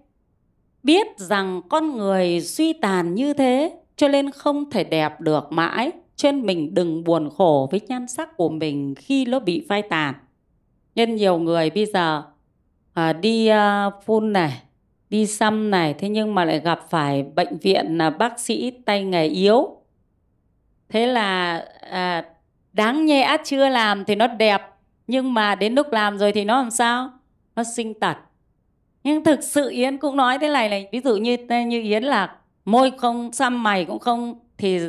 Biết 0.84 1.08
rằng 1.18 1.62
con 1.70 1.98
người 1.98 2.42
suy 2.42 2.74
tàn 2.74 3.16
như 3.16 3.34
thế, 3.34 3.74
cho 3.96 4.08
nên 4.08 4.32
không 4.32 4.72
thể 4.72 4.84
đẹp 4.84 5.22
được 5.22 5.52
mãi. 5.52 5.92
Cho 6.16 6.32
nên 6.32 6.46
mình 6.46 6.74
đừng 6.74 7.04
buồn 7.04 7.30
khổ 7.38 7.68
với 7.72 7.82
nhan 7.88 8.08
sắc 8.08 8.38
của 8.38 8.50
mình 8.50 8.96
khi 8.96 9.26
nó 9.26 9.40
bị 9.40 9.66
phai 9.70 9.82
tàn. 9.82 10.14
Nhân 10.96 11.16
nhiều 11.16 11.38
người 11.38 11.70
bây 11.70 11.86
giờ 11.86 12.24
à, 12.94 13.14
đi 13.14 13.50
uh, 13.52 13.94
phun 14.06 14.34
này 14.34 14.62
đi 15.14 15.26
xăm 15.28 15.72
này 15.72 15.94
thế 15.94 16.10
nhưng 16.10 16.36
mà 16.36 16.46
lại 16.46 16.60
gặp 16.60 16.80
phải 16.90 17.24
bệnh 17.24 17.58
viện 17.58 17.98
là 17.98 18.10
bác 18.10 18.40
sĩ 18.40 18.72
tay 18.86 19.04
nghề 19.04 19.28
yếu. 19.28 19.78
Thế 20.90 21.08
là 21.08 21.58
à, 21.92 22.26
đáng 22.74 23.06
nhẽ 23.06 23.38
chưa 23.44 23.70
làm 23.70 24.06
thì 24.06 24.16
nó 24.16 24.28
đẹp 24.28 24.62
nhưng 25.08 25.34
mà 25.34 25.56
đến 25.56 25.76
lúc 25.76 25.92
làm 25.92 26.18
rồi 26.18 26.32
thì 26.32 26.46
nó 26.46 26.62
làm 26.62 26.72
sao? 26.72 27.10
Nó 27.56 27.64
sinh 27.64 27.94
tật. 27.94 28.18
Nhưng 29.04 29.24
thực 29.24 29.44
sự 29.44 29.70
yến 29.70 29.98
cũng 29.98 30.18
nói 30.18 30.38
thế 30.40 30.50
này 30.50 30.70
này 30.70 30.90
ví 30.92 31.00
dụ 31.00 31.16
như 31.16 31.38
như 31.68 31.82
yến 31.82 32.04
là 32.04 32.36
môi 32.66 32.92
không 32.98 33.34
xăm 33.34 33.64
mày 33.64 33.86
cũng 33.86 34.00
không 34.00 34.40
thì 34.58 34.80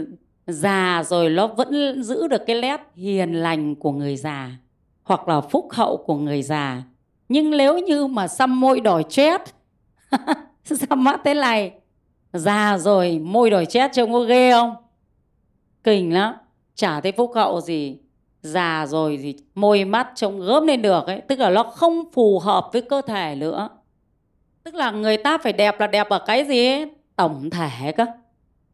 già 0.47 1.03
rồi 1.07 1.31
nó 1.31 1.47
vẫn 1.47 2.03
giữ 2.03 2.29
được 2.29 2.47
cái 2.47 2.61
nét 2.61 2.81
hiền 2.97 3.33
lành 3.33 3.75
của 3.75 3.93
người 3.93 4.17
già 4.17 4.51
hoặc 5.03 5.29
là 5.29 5.41
phúc 5.41 5.69
hậu 5.71 5.97
của 5.97 6.17
người 6.17 6.43
già 6.43 6.83
nhưng 7.29 7.51
nếu 7.51 7.79
như 7.79 8.07
mà 8.07 8.29
xăm 8.29 8.61
môi 8.61 8.81
đòi 8.81 9.05
chết 9.09 9.43
xăm 10.65 11.05
mắt 11.05 11.21
thế 11.25 11.35
này, 11.35 11.73
già 12.33 12.79
rồi, 12.79 13.19
môi 13.19 13.51
đòi 13.51 13.67
chết 13.67 13.91
trông 13.95 14.13
có 14.13 14.21
ghê 14.21 14.53
không? 14.53 14.75
Kinh 15.85 16.15
lắm. 16.15 16.35
Chả 16.75 17.01
thấy 17.01 17.13
phúc 17.13 17.33
hậu 17.35 17.61
gì. 17.61 17.99
Già 18.43 18.87
rồi 18.87 19.19
thì 19.23 19.35
môi 19.55 19.85
mắt 19.85 20.09
trông 20.15 20.41
gớm 20.41 20.67
lên 20.67 20.83
được 20.83 21.07
ấy. 21.07 21.21
Tức 21.21 21.39
là 21.39 21.51
nó 21.51 21.63
không 21.63 22.05
phù 22.13 22.39
hợp 22.39 22.71
với 22.73 22.83
cơ 22.83 23.01
thể 23.01 23.35
nữa. 23.35 23.69
Tức 24.65 24.75
là 24.75 24.91
người 24.91 25.17
ta 25.17 25.39
phải 25.39 25.53
đẹp 25.53 25.81
là 25.81 25.87
đẹp 25.87 26.09
ở 26.09 26.19
cái 26.27 26.45
gì 26.45 26.67
ấy? 26.67 26.91
tổng 27.17 27.51
thể 27.51 27.93
cơ. 27.93 28.07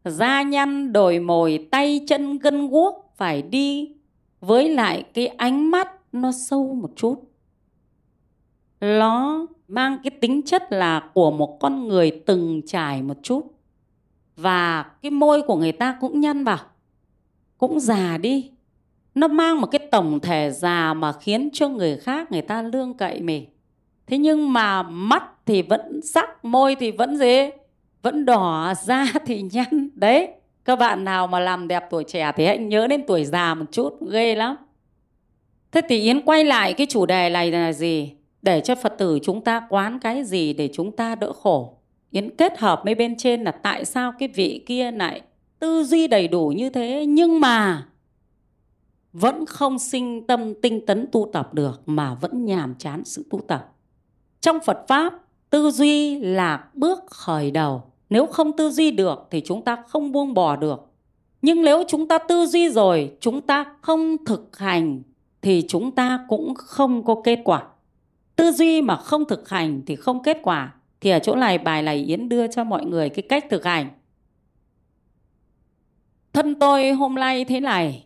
Da 0.05 0.41
nhăn, 0.41 0.93
đồi 0.93 1.19
mồi, 1.19 1.67
tay 1.71 2.01
chân 2.07 2.37
gân 2.37 2.67
guốc 2.67 3.13
phải 3.15 3.41
đi 3.41 3.95
với 4.39 4.69
lại 4.69 5.03
cái 5.13 5.27
ánh 5.27 5.71
mắt 5.71 5.89
nó 6.11 6.31
sâu 6.31 6.73
một 6.73 6.89
chút 6.95 7.30
nó 8.81 9.47
mang 9.67 9.97
cái 10.03 10.11
tính 10.21 10.41
chất 10.45 10.71
là 10.71 11.09
của 11.13 11.31
một 11.31 11.57
con 11.59 11.87
người 11.87 12.11
từng 12.25 12.61
trải 12.67 13.01
một 13.01 13.17
chút. 13.23 13.43
Và 14.35 14.85
cái 15.01 15.11
môi 15.11 15.41
của 15.41 15.55
người 15.55 15.71
ta 15.71 15.97
cũng 16.01 16.19
nhăn 16.19 16.43
vào, 16.43 16.59
cũng 17.57 17.79
già 17.79 18.17
đi. 18.17 18.51
Nó 19.15 19.27
mang 19.27 19.61
một 19.61 19.67
cái 19.67 19.87
tổng 19.91 20.19
thể 20.19 20.51
già 20.51 20.93
mà 20.93 21.11
khiến 21.11 21.49
cho 21.53 21.69
người 21.69 21.97
khác 21.97 22.31
người 22.31 22.41
ta 22.41 22.61
lương 22.61 22.93
cậy 22.93 23.21
mình 23.21 23.45
thế 24.11 24.17
nhưng 24.17 24.53
mà 24.53 24.83
mắt 24.83 25.23
thì 25.45 25.61
vẫn 25.61 26.01
sắc, 26.01 26.45
môi 26.45 26.75
thì 26.75 26.91
vẫn 26.91 27.17
gì? 27.17 27.49
Vẫn 28.01 28.25
đỏ, 28.25 28.73
da 28.83 29.05
thì 29.25 29.41
nhăn. 29.41 29.89
Đấy, 29.95 30.27
các 30.65 30.75
bạn 30.75 31.03
nào 31.03 31.27
mà 31.27 31.39
làm 31.39 31.67
đẹp 31.67 31.83
tuổi 31.89 32.03
trẻ 32.03 32.31
thì 32.35 32.45
hãy 32.45 32.57
nhớ 32.57 32.87
đến 32.87 33.03
tuổi 33.07 33.25
già 33.25 33.53
một 33.53 33.65
chút, 33.71 33.97
ghê 34.11 34.35
lắm. 34.35 34.55
Thế 35.71 35.81
thì 35.89 36.01
yến 36.01 36.21
quay 36.21 36.43
lại 36.43 36.73
cái 36.73 36.87
chủ 36.89 37.05
đề 37.05 37.29
này 37.29 37.51
là 37.51 37.73
gì? 37.73 38.13
Để 38.41 38.61
cho 38.61 38.75
phật 38.75 38.93
tử 38.97 39.19
chúng 39.23 39.41
ta 39.41 39.67
quán 39.69 39.99
cái 39.99 40.23
gì 40.23 40.53
để 40.53 40.69
chúng 40.73 40.95
ta 40.95 41.15
đỡ 41.15 41.33
khổ? 41.33 41.77
Yến 42.11 42.35
kết 42.35 42.59
hợp 42.59 42.81
mấy 42.85 42.95
bên 42.95 43.17
trên 43.17 43.43
là 43.43 43.51
tại 43.51 43.85
sao 43.85 44.13
cái 44.19 44.27
vị 44.27 44.63
kia 44.65 44.91
lại 44.91 45.21
tư 45.59 45.83
duy 45.83 46.07
đầy 46.07 46.27
đủ 46.27 46.47
như 46.55 46.69
thế 46.69 47.05
nhưng 47.05 47.39
mà 47.39 47.87
vẫn 49.13 49.45
không 49.45 49.79
sinh 49.79 50.27
tâm 50.27 50.53
tinh 50.61 50.85
tấn 50.85 51.07
tu 51.11 51.29
tập 51.33 51.53
được 51.53 51.81
mà 51.85 52.13
vẫn 52.13 52.45
nhàm 52.45 52.75
chán 52.75 53.05
sự 53.05 53.25
tu 53.29 53.41
tập. 53.47 53.71
Trong 54.41 54.59
Phật 54.59 54.85
Pháp, 54.87 55.13
tư 55.49 55.71
duy 55.71 56.19
là 56.19 56.65
bước 56.73 56.99
khởi 57.07 57.51
đầu, 57.51 57.83
nếu 58.09 58.25
không 58.25 58.57
tư 58.57 58.69
duy 58.69 58.91
được 58.91 59.27
thì 59.31 59.41
chúng 59.45 59.61
ta 59.61 59.83
không 59.87 60.11
buông 60.11 60.33
bỏ 60.33 60.55
được. 60.55 60.87
Nhưng 61.41 61.63
nếu 61.63 61.83
chúng 61.87 62.07
ta 62.07 62.17
tư 62.17 62.45
duy 62.45 62.69
rồi 62.69 63.17
chúng 63.19 63.41
ta 63.41 63.65
không 63.81 64.25
thực 64.25 64.57
hành 64.57 65.01
thì 65.41 65.65
chúng 65.67 65.91
ta 65.91 66.25
cũng 66.29 66.53
không 66.55 67.03
có 67.05 67.21
kết 67.23 67.39
quả 67.43 67.63
tư 68.35 68.51
duy 68.51 68.81
mà 68.81 68.95
không 68.95 69.25
thực 69.25 69.49
hành 69.49 69.81
thì 69.85 69.95
không 69.95 70.23
kết 70.23 70.37
quả, 70.43 70.73
thì 71.01 71.09
ở 71.09 71.19
chỗ 71.19 71.35
này 71.35 71.57
bài 71.57 71.81
này 71.81 71.97
yến 71.97 72.29
đưa 72.29 72.47
cho 72.47 72.63
mọi 72.63 72.85
người 72.85 73.09
cái 73.09 73.23
cách 73.29 73.45
thực 73.49 73.65
hành. 73.65 73.89
Thân 76.33 76.59
tôi 76.59 76.91
hôm 76.91 77.15
nay 77.15 77.45
thế 77.45 77.59
này, 77.59 78.05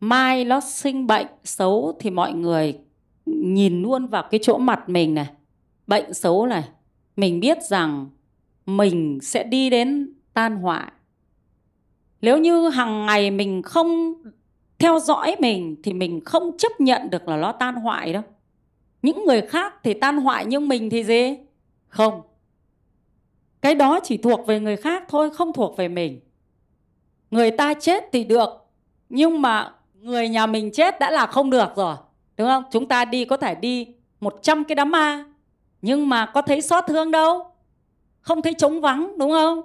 mai 0.00 0.44
nó 0.44 0.60
sinh 0.60 1.06
bệnh 1.06 1.26
xấu 1.44 1.96
thì 2.00 2.10
mọi 2.10 2.32
người 2.32 2.78
nhìn 3.26 3.82
luôn 3.82 4.06
vào 4.06 4.24
cái 4.30 4.40
chỗ 4.42 4.58
mặt 4.58 4.88
mình 4.88 5.14
này. 5.14 5.26
Bệnh 5.86 6.14
xấu 6.14 6.46
này, 6.46 6.64
mình 7.16 7.40
biết 7.40 7.62
rằng 7.62 8.06
mình 8.66 9.18
sẽ 9.22 9.44
đi 9.44 9.70
đến 9.70 10.12
tan 10.34 10.56
hoại. 10.56 10.92
Nếu 12.20 12.38
như 12.38 12.68
hàng 12.68 13.06
ngày 13.06 13.30
mình 13.30 13.62
không 13.62 14.14
theo 14.78 14.98
dõi 14.98 15.36
mình 15.38 15.76
thì 15.82 15.92
mình 15.92 16.20
không 16.24 16.58
chấp 16.58 16.80
nhận 16.80 17.10
được 17.10 17.28
là 17.28 17.36
nó 17.36 17.52
tan 17.52 17.74
hoại 17.74 18.12
đâu 18.12 18.22
những 19.04 19.24
người 19.26 19.42
khác 19.42 19.74
thì 19.82 19.94
tan 19.94 20.16
hoại 20.16 20.44
nhưng 20.46 20.68
mình 20.68 20.90
thì 20.90 21.04
gì? 21.04 21.36
Không. 21.88 22.22
Cái 23.60 23.74
đó 23.74 24.00
chỉ 24.02 24.16
thuộc 24.16 24.46
về 24.46 24.60
người 24.60 24.76
khác 24.76 25.04
thôi, 25.08 25.30
không 25.30 25.52
thuộc 25.52 25.76
về 25.76 25.88
mình. 25.88 26.20
Người 27.30 27.50
ta 27.50 27.74
chết 27.74 28.04
thì 28.12 28.24
được, 28.24 28.48
nhưng 29.08 29.42
mà 29.42 29.74
người 29.94 30.28
nhà 30.28 30.46
mình 30.46 30.70
chết 30.72 31.00
đã 31.00 31.10
là 31.10 31.26
không 31.26 31.50
được 31.50 31.68
rồi, 31.76 31.96
đúng 32.36 32.48
không? 32.48 32.64
Chúng 32.70 32.88
ta 32.88 33.04
đi 33.04 33.24
có 33.24 33.36
thể 33.36 33.54
đi 33.54 33.86
100 34.20 34.64
cái 34.64 34.74
đám 34.74 34.90
ma, 34.90 35.24
nhưng 35.82 36.08
mà 36.08 36.26
có 36.26 36.42
thấy 36.42 36.60
xót 36.60 36.84
thương 36.86 37.10
đâu? 37.10 37.52
Không 38.20 38.42
thấy 38.42 38.54
trống 38.54 38.80
vắng, 38.80 39.18
đúng 39.18 39.30
không? 39.30 39.62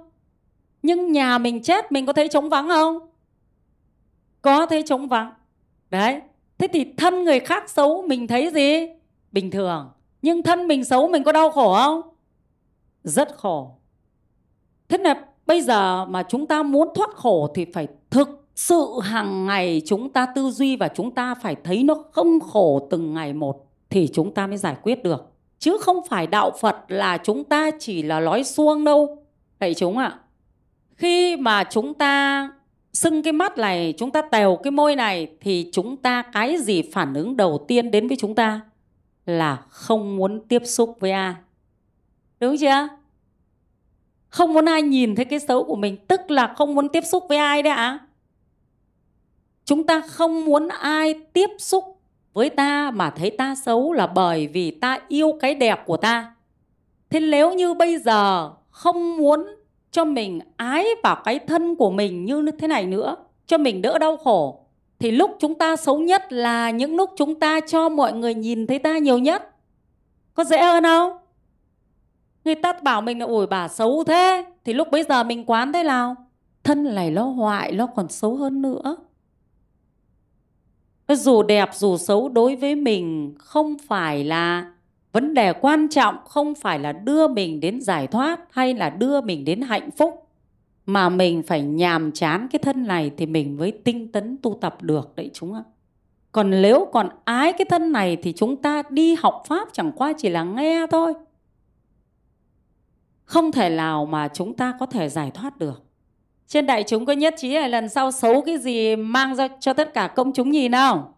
Nhưng 0.82 1.12
nhà 1.12 1.38
mình 1.38 1.62
chết, 1.62 1.92
mình 1.92 2.06
có 2.06 2.12
thấy 2.12 2.28
trống 2.28 2.48
vắng 2.48 2.68
không? 2.68 2.98
Có 4.42 4.66
thấy 4.66 4.82
trống 4.82 5.08
vắng. 5.08 5.32
Đấy. 5.90 6.20
Thế 6.58 6.68
thì 6.72 6.86
thân 6.96 7.24
người 7.24 7.40
khác 7.40 7.70
xấu, 7.70 8.02
mình 8.02 8.26
thấy 8.26 8.50
gì? 8.50 8.99
Bình 9.32 9.50
thường. 9.50 9.90
Nhưng 10.22 10.42
thân 10.42 10.66
mình 10.66 10.84
xấu 10.84 11.08
mình 11.08 11.24
có 11.24 11.32
đau 11.32 11.50
khổ 11.50 11.74
không? 11.74 12.02
Rất 13.04 13.36
khổ. 13.36 13.70
Thế 14.88 14.98
là 14.98 15.24
bây 15.46 15.60
giờ 15.60 16.04
mà 16.04 16.22
chúng 16.22 16.46
ta 16.46 16.62
muốn 16.62 16.88
thoát 16.94 17.10
khổ 17.14 17.50
thì 17.54 17.64
phải 17.64 17.88
thực 18.10 18.28
sự 18.54 18.86
hàng 19.02 19.46
ngày 19.46 19.82
chúng 19.86 20.12
ta 20.12 20.26
tư 20.34 20.50
duy 20.50 20.76
và 20.76 20.88
chúng 20.88 21.14
ta 21.14 21.34
phải 21.34 21.56
thấy 21.64 21.82
nó 21.82 21.94
không 22.12 22.40
khổ 22.40 22.88
từng 22.90 23.14
ngày 23.14 23.32
một 23.32 23.66
thì 23.90 24.08
chúng 24.12 24.34
ta 24.34 24.46
mới 24.46 24.56
giải 24.56 24.76
quyết 24.82 25.02
được. 25.02 25.32
Chứ 25.58 25.78
không 25.80 25.96
phải 26.08 26.26
đạo 26.26 26.50
phật 26.60 26.76
là 26.88 27.18
chúng 27.18 27.44
ta 27.44 27.70
chỉ 27.78 28.02
là 28.02 28.20
nói 28.20 28.44
xuông 28.44 28.84
đâu. 28.84 29.18
Vậy 29.60 29.74
chúng 29.74 29.98
ạ 29.98 30.06
à, 30.06 30.18
khi 30.94 31.36
mà 31.36 31.64
chúng 31.64 31.94
ta 31.94 32.50
sưng 32.92 33.22
cái 33.22 33.32
mắt 33.32 33.58
này 33.58 33.94
chúng 33.98 34.10
ta 34.10 34.22
tèo 34.22 34.56
cái 34.56 34.70
môi 34.70 34.96
này 34.96 35.28
thì 35.40 35.70
chúng 35.72 35.96
ta 35.96 36.22
cái 36.22 36.56
gì 36.58 36.82
phản 36.82 37.14
ứng 37.14 37.36
đầu 37.36 37.64
tiên 37.68 37.90
đến 37.90 38.08
với 38.08 38.16
chúng 38.20 38.34
ta? 38.34 38.60
Là 39.38 39.62
không 39.68 40.16
muốn 40.16 40.40
tiếp 40.48 40.62
xúc 40.64 40.96
với 41.00 41.10
ai. 41.10 41.34
Đúng 42.40 42.56
chưa? 42.56 42.88
Không 44.28 44.52
muốn 44.52 44.64
ai 44.64 44.82
nhìn 44.82 45.14
thấy 45.14 45.24
cái 45.24 45.38
xấu 45.38 45.64
của 45.64 45.76
mình, 45.76 45.96
tức 46.08 46.30
là 46.30 46.54
không 46.56 46.74
muốn 46.74 46.88
tiếp 46.88 47.04
xúc 47.06 47.24
với 47.28 47.38
ai 47.38 47.62
đấy 47.62 47.72
ạ. 47.72 47.76
À? 47.76 48.06
chúng 49.70 49.86
ta 49.86 50.00
không 50.00 50.44
muốn 50.44 50.68
ai 50.68 51.14
tiếp 51.32 51.50
xúc 51.58 51.84
với 52.32 52.50
ta 52.50 52.90
mà 52.90 53.10
thấy 53.10 53.30
ta 53.30 53.54
xấu 53.54 53.92
là 53.92 54.06
bởi 54.06 54.46
vì 54.46 54.70
ta 54.70 54.98
yêu 55.08 55.38
cái 55.40 55.54
đẹp 55.54 55.86
của 55.86 55.96
ta. 55.96 56.34
Thế 57.10 57.20
nếu 57.20 57.54
như 57.54 57.74
bây 57.74 57.98
giờ 57.98 58.50
không 58.70 59.16
muốn 59.16 59.46
cho 59.90 60.04
mình 60.04 60.40
ái 60.56 60.86
vào 61.02 61.22
cái 61.24 61.38
thân 61.38 61.76
của 61.76 61.90
mình 61.90 62.24
như 62.24 62.50
thế 62.58 62.68
này 62.68 62.86
nữa, 62.86 63.16
cho 63.46 63.58
mình 63.58 63.82
đỡ 63.82 63.98
đau 63.98 64.16
khổ 64.16 64.60
thì 65.00 65.10
lúc 65.10 65.36
chúng 65.38 65.54
ta 65.54 65.76
xấu 65.76 65.98
nhất 65.98 66.32
là 66.32 66.70
những 66.70 66.96
lúc 66.96 67.10
chúng 67.16 67.40
ta 67.40 67.60
cho 67.60 67.88
mọi 67.88 68.12
người 68.12 68.34
nhìn 68.34 68.66
thấy 68.66 68.78
ta 68.78 68.98
nhiều 68.98 69.18
nhất. 69.18 69.50
Có 70.34 70.44
dễ 70.44 70.62
hơn 70.62 70.84
không? 70.84 71.12
Người 72.44 72.54
ta 72.54 72.72
bảo 72.72 73.00
mình 73.00 73.18
là 73.18 73.26
ủi 73.26 73.46
bà 73.46 73.68
xấu 73.68 74.04
thế. 74.04 74.44
Thì 74.64 74.72
lúc 74.72 74.88
bây 74.90 75.02
giờ 75.02 75.24
mình 75.24 75.44
quán 75.46 75.72
thế 75.72 75.82
nào? 75.82 76.16
Thân 76.64 76.94
này 76.94 77.10
nó 77.10 77.24
hoại 77.24 77.72
nó 77.72 77.86
còn 77.86 78.08
xấu 78.08 78.36
hơn 78.36 78.62
nữa. 78.62 78.96
Dù 81.08 81.42
đẹp, 81.42 81.70
dù 81.74 81.96
xấu 81.96 82.28
đối 82.28 82.56
với 82.56 82.74
mình 82.74 83.34
không 83.38 83.76
phải 83.88 84.24
là 84.24 84.72
vấn 85.12 85.34
đề 85.34 85.52
quan 85.52 85.88
trọng, 85.88 86.16
không 86.24 86.54
phải 86.54 86.78
là 86.78 86.92
đưa 86.92 87.28
mình 87.28 87.60
đến 87.60 87.80
giải 87.80 88.06
thoát 88.06 88.40
hay 88.50 88.74
là 88.74 88.90
đưa 88.90 89.20
mình 89.20 89.44
đến 89.44 89.60
hạnh 89.60 89.90
phúc 89.90 90.29
mà 90.92 91.08
mình 91.08 91.42
phải 91.42 91.62
nhàm 91.62 92.12
chán 92.12 92.48
cái 92.50 92.58
thân 92.58 92.86
này 92.86 93.10
thì 93.16 93.26
mình 93.26 93.56
mới 93.56 93.72
tinh 93.84 94.12
tấn 94.12 94.36
tu 94.42 94.58
tập 94.60 94.82
được 94.82 95.16
đấy 95.16 95.30
chúng 95.34 95.54
ạ. 95.54 95.62
Còn 96.32 96.50
nếu 96.62 96.88
còn 96.92 97.08
ái 97.24 97.52
cái 97.52 97.64
thân 97.64 97.92
này 97.92 98.16
thì 98.22 98.32
chúng 98.32 98.62
ta 98.62 98.82
đi 98.90 99.14
học 99.14 99.42
pháp 99.48 99.68
chẳng 99.72 99.92
qua 99.92 100.12
chỉ 100.18 100.28
là 100.28 100.44
nghe 100.44 100.86
thôi. 100.90 101.14
Không 103.24 103.52
thể 103.52 103.70
nào 103.70 104.06
mà 104.06 104.28
chúng 104.28 104.56
ta 104.56 104.74
có 104.80 104.86
thể 104.86 105.08
giải 105.08 105.30
thoát 105.30 105.58
được. 105.58 105.82
Trên 106.46 106.66
đại 106.66 106.84
chúng 106.86 107.06
có 107.06 107.12
nhất 107.12 107.34
trí 107.38 107.50
là 107.50 107.68
lần 107.68 107.88
sau 107.88 108.12
xấu 108.12 108.42
cái 108.42 108.58
gì 108.58 108.96
mang 108.96 109.34
ra 109.34 109.48
cho 109.60 109.72
tất 109.72 109.94
cả 109.94 110.06
công 110.06 110.32
chúng 110.32 110.50
nhìn 110.50 110.72
nào 110.72 111.14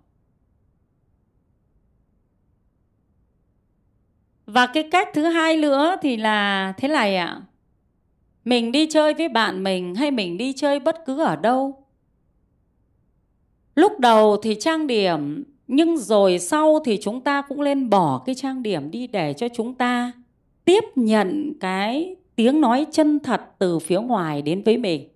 và 4.46 4.66
cái 4.66 4.88
cách 4.90 5.08
thứ 5.14 5.24
hai 5.24 5.56
nữa 5.56 5.96
thì 6.02 6.16
là 6.16 6.72
thế 6.76 6.88
này 6.88 7.16
ạ 7.16 7.40
mình 8.44 8.72
đi 8.72 8.86
chơi 8.86 9.14
với 9.14 9.28
bạn 9.28 9.62
mình 9.62 9.94
hay 9.94 10.10
mình 10.10 10.38
đi 10.38 10.52
chơi 10.52 10.80
bất 10.80 11.06
cứ 11.06 11.20
ở 11.20 11.36
đâu? 11.36 11.84
Lúc 13.74 14.00
đầu 14.00 14.36
thì 14.36 14.54
trang 14.60 14.86
điểm, 14.86 15.44
nhưng 15.66 15.96
rồi 15.96 16.38
sau 16.38 16.78
thì 16.84 16.98
chúng 17.02 17.20
ta 17.20 17.42
cũng 17.42 17.60
lên 17.60 17.90
bỏ 17.90 18.22
cái 18.26 18.34
trang 18.34 18.62
điểm 18.62 18.90
đi 18.90 19.06
để 19.06 19.32
cho 19.32 19.48
chúng 19.48 19.74
ta 19.74 20.12
tiếp 20.64 20.84
nhận 20.96 21.52
cái 21.60 22.16
tiếng 22.36 22.60
nói 22.60 22.86
chân 22.90 23.18
thật 23.20 23.40
từ 23.58 23.78
phía 23.78 24.00
ngoài 24.00 24.42
đến 24.42 24.62
với 24.62 24.76
mình. 24.76 25.08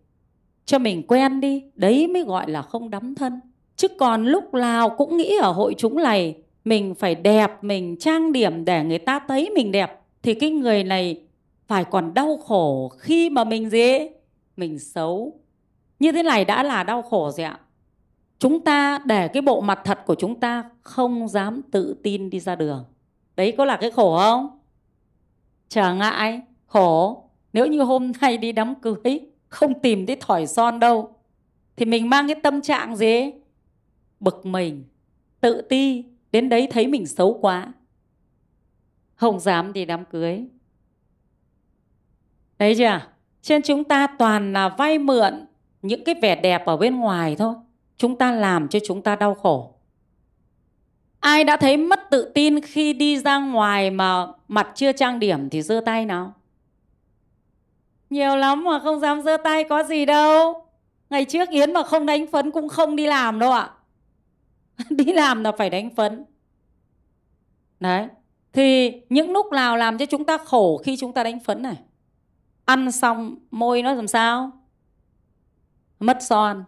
Cho 0.64 0.78
mình 0.78 1.02
quen 1.02 1.40
đi, 1.40 1.62
đấy 1.74 2.06
mới 2.08 2.22
gọi 2.22 2.50
là 2.50 2.62
không 2.62 2.90
đắm 2.90 3.14
thân. 3.14 3.40
Chứ 3.76 3.88
còn 3.88 4.26
lúc 4.26 4.54
nào 4.54 4.90
cũng 4.90 5.16
nghĩ 5.16 5.36
ở 5.42 5.52
hội 5.52 5.74
chúng 5.78 5.96
này, 5.96 6.36
mình 6.64 6.94
phải 6.94 7.14
đẹp, 7.14 7.64
mình 7.64 7.96
trang 8.00 8.32
điểm 8.32 8.64
để 8.64 8.84
người 8.84 8.98
ta 8.98 9.20
thấy 9.28 9.50
mình 9.54 9.72
đẹp, 9.72 10.00
thì 10.22 10.34
cái 10.34 10.50
người 10.50 10.84
này 10.84 11.20
phải 11.66 11.84
còn 11.84 12.14
đau 12.14 12.36
khổ 12.36 12.88
khi 12.88 13.30
mà 13.30 13.44
mình 13.44 13.70
gì? 13.70 13.98
Mình 14.56 14.78
xấu. 14.78 15.40
Như 15.98 16.12
thế 16.12 16.22
này 16.22 16.44
đã 16.44 16.62
là 16.62 16.82
đau 16.82 17.02
khổ 17.02 17.30
rồi 17.30 17.46
ạ. 17.46 17.60
Chúng 18.38 18.64
ta 18.64 18.98
để 19.04 19.28
cái 19.28 19.42
bộ 19.42 19.60
mặt 19.60 19.80
thật 19.84 19.98
của 20.06 20.14
chúng 20.14 20.40
ta 20.40 20.70
không 20.82 21.28
dám 21.28 21.62
tự 21.70 21.96
tin 22.02 22.30
đi 22.30 22.40
ra 22.40 22.56
đường. 22.56 22.84
Đấy 23.36 23.54
có 23.58 23.64
là 23.64 23.76
cái 23.76 23.90
khổ 23.90 24.18
không? 24.18 24.58
Trở 25.68 25.94
ngại. 25.94 26.42
Khổ. 26.66 27.22
Nếu 27.52 27.66
như 27.66 27.82
hôm 27.82 28.12
nay 28.20 28.38
đi 28.38 28.52
đám 28.52 28.74
cưới, 28.74 29.20
không 29.48 29.80
tìm 29.80 30.06
thấy 30.06 30.16
thỏi 30.20 30.46
son 30.46 30.80
đâu, 30.80 31.10
thì 31.76 31.84
mình 31.84 32.10
mang 32.10 32.26
cái 32.26 32.36
tâm 32.42 32.60
trạng 32.60 32.96
gì? 32.96 33.32
Bực 34.20 34.46
mình, 34.46 34.84
tự 35.40 35.60
ti, 35.60 36.04
đến 36.32 36.48
đấy 36.48 36.68
thấy 36.70 36.86
mình 36.86 37.06
xấu 37.06 37.38
quá. 37.40 37.72
Không 39.14 39.40
dám 39.40 39.72
đi 39.72 39.84
đám 39.84 40.04
cưới 40.04 40.44
đấy 42.58 42.74
chưa? 42.78 43.00
Trên 43.42 43.62
chúng 43.62 43.84
ta 43.84 44.06
toàn 44.06 44.52
là 44.52 44.68
vay 44.68 44.98
mượn 44.98 45.46
những 45.82 46.04
cái 46.04 46.14
vẻ 46.22 46.34
đẹp 46.34 46.66
ở 46.66 46.76
bên 46.76 46.96
ngoài 46.96 47.36
thôi. 47.38 47.54
Chúng 47.96 48.18
ta 48.18 48.32
làm 48.32 48.68
cho 48.68 48.78
chúng 48.86 49.02
ta 49.02 49.16
đau 49.16 49.34
khổ. 49.34 49.74
Ai 51.20 51.44
đã 51.44 51.56
thấy 51.56 51.76
mất 51.76 52.00
tự 52.10 52.30
tin 52.34 52.60
khi 52.60 52.92
đi 52.92 53.18
ra 53.18 53.38
ngoài 53.38 53.90
mà 53.90 54.26
mặt 54.48 54.68
chưa 54.74 54.92
trang 54.92 55.18
điểm 55.18 55.50
thì 55.50 55.62
giơ 55.62 55.80
tay 55.86 56.06
nào? 56.06 56.32
Nhiều 58.10 58.36
lắm 58.36 58.64
mà 58.64 58.78
không 58.78 59.00
dám 59.00 59.22
giơ 59.22 59.36
tay 59.36 59.64
có 59.64 59.82
gì 59.82 60.04
đâu. 60.04 60.66
Ngày 61.10 61.24
trước 61.24 61.48
yến 61.48 61.72
mà 61.72 61.82
không 61.82 62.06
đánh 62.06 62.26
phấn 62.26 62.50
cũng 62.50 62.68
không 62.68 62.96
đi 62.96 63.06
làm 63.06 63.38
đâu 63.38 63.52
ạ. 63.52 63.70
Đi 64.90 65.12
làm 65.12 65.44
là 65.44 65.52
phải 65.52 65.70
đánh 65.70 65.90
phấn. 65.94 66.24
Đấy. 67.80 68.06
Thì 68.52 68.92
những 69.08 69.32
lúc 69.32 69.52
nào 69.52 69.76
làm 69.76 69.98
cho 69.98 70.06
chúng 70.06 70.24
ta 70.24 70.38
khổ 70.38 70.82
khi 70.84 70.96
chúng 70.96 71.12
ta 71.12 71.24
đánh 71.24 71.40
phấn 71.40 71.62
này? 71.62 71.76
Ăn 72.66 72.92
xong 72.92 73.36
môi 73.50 73.82
nó 73.82 73.94
làm 73.94 74.08
sao? 74.08 74.50
Mất 76.00 76.18
son. 76.20 76.64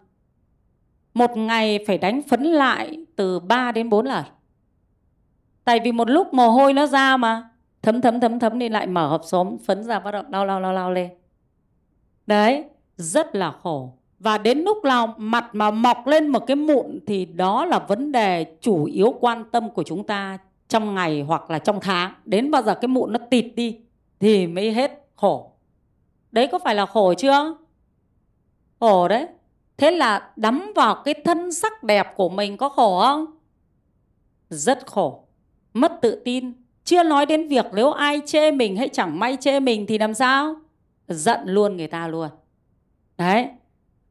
Một 1.15 1.37
ngày 1.37 1.85
phải 1.87 1.99
đánh 1.99 2.23
phấn 2.23 2.43
lại 2.43 3.07
từ 3.17 3.41
3 3.41 3.73
đến 3.73 3.89
4 3.91 4.07
lần. 4.07 4.25
Tại 5.65 5.81
vì 5.85 5.93
một 5.93 6.11
lúc 6.11 6.35
mồ 6.35 6.51
hôi 6.51 6.73
nó 6.73 6.87
ra 6.87 7.17
mà. 7.17 7.49
Thấm 7.83 8.01
thấm 8.01 8.21
thấm 8.21 8.39
thấm 8.39 8.59
đi 8.59 8.69
lại 8.69 8.87
mở 8.87 9.07
hộp 9.07 9.25
xóm 9.25 9.57
phấn 9.67 9.85
ra 9.85 9.99
bắt 9.99 10.11
đầu 10.11 10.23
lao 10.29 10.47
lao 10.47 10.61
lao 10.61 10.73
lao 10.73 10.93
lên. 10.93 11.11
Đấy, 12.27 12.65
rất 12.97 13.35
là 13.35 13.51
khổ. 13.63 13.93
Và 14.19 14.39
đến 14.39 14.59
lúc 14.59 14.85
nào 14.85 15.15
mặt 15.17 15.51
mà 15.53 15.71
mọc 15.71 16.07
lên 16.07 16.29
một 16.29 16.47
cái 16.47 16.57
mụn 16.57 16.99
thì 17.07 17.25
đó 17.25 17.65
là 17.65 17.79
vấn 17.79 18.13
đề 18.13 18.57
chủ 18.61 18.85
yếu 18.85 19.15
quan 19.21 19.45
tâm 19.51 19.71
của 19.71 19.83
chúng 19.83 20.07
ta 20.07 20.39
trong 20.69 20.95
ngày 20.95 21.21
hoặc 21.21 21.51
là 21.51 21.59
trong 21.59 21.81
tháng. 21.81 22.13
Đến 22.25 22.51
bao 22.51 22.63
giờ 22.63 22.75
cái 22.75 22.89
mụn 22.89 23.13
nó 23.13 23.19
tịt 23.31 23.45
đi 23.57 23.81
thì 24.21 24.47
mới 24.47 24.73
hết 24.73 25.07
khổ 25.17 25.53
đấy 26.33 26.49
có 26.53 26.59
phải 26.59 26.75
là 26.75 26.87
khổ 26.87 27.15
chưa? 27.15 27.55
Khổ 28.81 29.09
đấy. 29.09 29.27
Thế 29.77 29.91
là 29.91 30.31
đắm 30.37 30.73
vào 30.77 31.03
cái 31.05 31.15
thân 31.25 31.53
sắc 31.53 31.83
đẹp 31.83 32.17
của 32.17 32.29
mình 32.29 32.57
có 32.57 32.69
khổ 32.69 33.01
không? 33.01 33.27
Rất 34.51 34.87
khổ. 34.87 35.25
Mất 35.75 35.93
tự 36.03 36.23
tin. 36.25 36.53
Chưa 36.85 37.03
nói 37.03 37.27
đến 37.27 37.49
việc 37.49 37.67
nếu 37.75 37.93
ai 37.93 38.21
chê 38.27 38.51
mình 38.51 38.77
hay 38.77 38.89
chẳng 38.89 39.19
may 39.19 39.37
chê 39.41 39.61
mình 39.61 39.87
thì 39.87 39.99
làm 39.99 40.15
sao? 40.15 40.57
Giận 41.09 41.41
luôn 41.45 41.77
người 41.77 41.87
ta 41.87 42.09
luôn. 42.09 42.29
Đấy. 43.19 43.49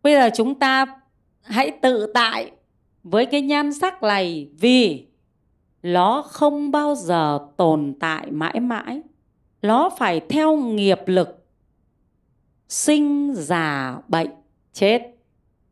Bây 0.04 0.14
giờ 0.14 0.30
chúng 0.36 0.56
ta 0.56 0.86
hãy 1.42 1.72
tự 1.72 2.12
tại 2.14 2.52
với 3.04 3.26
cái 3.26 3.42
nhan 3.42 3.74
sắc 3.74 4.04
này 4.04 4.50
vì 4.60 5.08
nó 5.84 6.22
không 6.22 6.72
bao 6.72 6.96
giờ 6.96 7.40
tồn 7.58 7.94
tại 8.00 8.32
mãi 8.32 8.60
mãi. 8.60 9.02
Nó 9.62 9.90
phải 9.98 10.20
theo 10.20 10.58
nghiệp 10.58 11.00
lực 11.06 11.37
sinh 12.70 13.34
già 13.36 13.98
bệnh, 14.08 14.30
chết. 14.74 15.02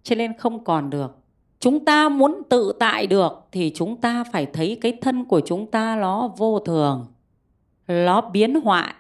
Cho 0.04 0.16
nên 0.16 0.38
không 0.38 0.64
còn 0.64 0.90
được. 0.90 1.18
Chúng 1.60 1.86
ta 1.86 2.10
muốn 2.10 2.42
tự 2.50 2.74
tại 2.80 3.08
được 3.08 3.34
thì 3.52 3.72
chúng 3.76 3.98
ta 3.98 4.24
phải 4.24 4.46
thấy 4.46 4.78
cái 4.82 4.98
thân 5.02 5.26
của 5.26 5.40
chúng 5.40 5.72
ta 5.72 5.96
nó 5.96 6.28
vô 6.38 6.60
thường, 6.60 7.06
nó 7.88 8.22
biến 8.22 8.62
hoại. 8.62 8.94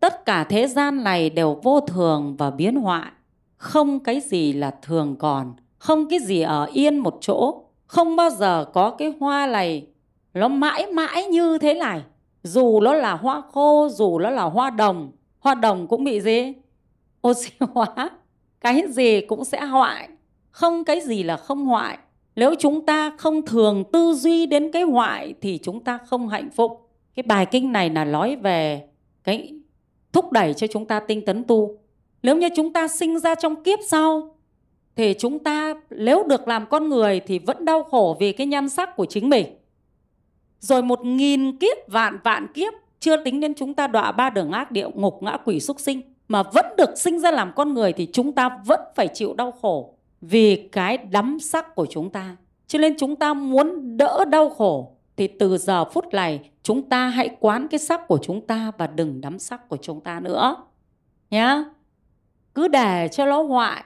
Tất 0.00 0.24
cả 0.26 0.44
thế 0.44 0.66
gian 0.66 1.04
này 1.04 1.30
đều 1.30 1.60
vô 1.62 1.80
thường 1.80 2.36
và 2.38 2.50
biến 2.50 2.76
hoại. 2.76 3.10
Không 3.56 4.00
cái 4.00 4.20
gì 4.20 4.52
là 4.52 4.74
thường 4.82 5.16
còn, 5.18 5.52
không 5.78 6.08
cái 6.08 6.18
gì 6.18 6.40
ở 6.40 6.64
yên 6.72 6.98
một 6.98 7.18
chỗ. 7.20 7.60
Không 7.86 8.16
bao 8.16 8.30
giờ 8.30 8.64
có 8.72 8.90
cái 8.90 9.12
hoa 9.20 9.46
này, 9.46 9.86
nó 10.34 10.48
mãi 10.48 10.86
mãi 10.92 11.24
như 11.24 11.58
thế 11.58 11.74
này. 11.74 12.02
Dù 12.42 12.80
nó 12.80 12.94
là 12.94 13.16
hoa 13.16 13.42
khô, 13.52 13.88
dù 13.92 14.18
nó 14.18 14.30
là 14.30 14.42
hoa 14.42 14.70
đồng 14.70 15.12
hoa 15.44 15.54
đồng 15.54 15.86
cũng 15.86 16.04
bị 16.04 16.20
gì? 16.20 16.52
Oxy 17.28 17.50
hóa, 17.60 18.10
cái 18.60 18.82
gì 18.88 19.20
cũng 19.20 19.44
sẽ 19.44 19.64
hoại. 19.64 20.08
Không 20.50 20.84
cái 20.84 21.00
gì 21.00 21.22
là 21.22 21.36
không 21.36 21.66
hoại. 21.66 21.98
Nếu 22.36 22.54
chúng 22.58 22.86
ta 22.86 23.16
không 23.18 23.46
thường 23.46 23.84
tư 23.92 24.12
duy 24.14 24.46
đến 24.46 24.72
cái 24.72 24.82
hoại 24.82 25.34
thì 25.40 25.58
chúng 25.62 25.84
ta 25.84 25.98
không 25.98 26.28
hạnh 26.28 26.50
phúc. 26.50 26.90
Cái 27.14 27.22
bài 27.22 27.46
kinh 27.46 27.72
này 27.72 27.90
là 27.90 28.04
nói 28.04 28.36
về 28.36 28.88
cái 29.24 29.54
thúc 30.12 30.32
đẩy 30.32 30.54
cho 30.54 30.66
chúng 30.66 30.86
ta 30.86 31.00
tinh 31.00 31.24
tấn 31.24 31.44
tu. 31.44 31.78
Nếu 32.22 32.36
như 32.36 32.48
chúng 32.56 32.72
ta 32.72 32.88
sinh 32.88 33.18
ra 33.18 33.34
trong 33.34 33.62
kiếp 33.62 33.78
sau 33.88 34.36
thì 34.96 35.14
chúng 35.18 35.38
ta 35.38 35.74
nếu 35.90 36.24
được 36.28 36.48
làm 36.48 36.66
con 36.66 36.88
người 36.88 37.20
thì 37.20 37.38
vẫn 37.38 37.64
đau 37.64 37.82
khổ 37.82 38.16
vì 38.20 38.32
cái 38.32 38.46
nhan 38.46 38.68
sắc 38.68 38.96
của 38.96 39.04
chính 39.04 39.30
mình. 39.30 39.46
Rồi 40.60 40.82
một 40.82 41.04
nghìn 41.04 41.58
kiếp, 41.58 41.76
vạn 41.88 42.18
vạn 42.24 42.46
kiếp, 42.54 42.72
chưa 43.00 43.24
tính 43.24 43.40
đến 43.40 43.54
chúng 43.54 43.74
ta 43.74 43.86
đọa 43.86 44.12
ba 44.12 44.30
đường 44.30 44.52
ác 44.52 44.70
địa, 44.70 44.88
ngục, 44.94 45.22
ngã 45.22 45.36
quỷ, 45.44 45.60
súc 45.60 45.80
sinh 45.80 46.13
mà 46.28 46.42
vẫn 46.42 46.66
được 46.76 46.98
sinh 46.98 47.18
ra 47.18 47.30
làm 47.30 47.52
con 47.56 47.74
người 47.74 47.92
thì 47.92 48.08
chúng 48.12 48.32
ta 48.32 48.58
vẫn 48.66 48.80
phải 48.94 49.08
chịu 49.08 49.34
đau 49.34 49.52
khổ 49.62 49.94
vì 50.20 50.68
cái 50.72 50.98
đắm 50.98 51.38
sắc 51.40 51.74
của 51.74 51.86
chúng 51.90 52.10
ta. 52.10 52.36
Cho 52.66 52.78
nên 52.78 52.94
chúng 52.98 53.16
ta 53.16 53.34
muốn 53.34 53.96
đỡ 53.96 54.24
đau 54.24 54.50
khổ 54.50 54.90
thì 55.16 55.28
từ 55.28 55.58
giờ 55.58 55.84
phút 55.84 56.04
này 56.12 56.50
chúng 56.62 56.88
ta 56.88 57.08
hãy 57.08 57.36
quán 57.40 57.68
cái 57.68 57.78
sắc 57.78 58.08
của 58.08 58.18
chúng 58.22 58.46
ta 58.46 58.72
và 58.78 58.86
đừng 58.86 59.20
đắm 59.20 59.38
sắc 59.38 59.68
của 59.68 59.76
chúng 59.76 60.00
ta 60.00 60.20
nữa, 60.20 60.56
nhá. 61.30 61.64
Cứ 62.54 62.68
để 62.68 63.08
cho 63.12 63.26
nó 63.26 63.42
hoại. 63.42 63.84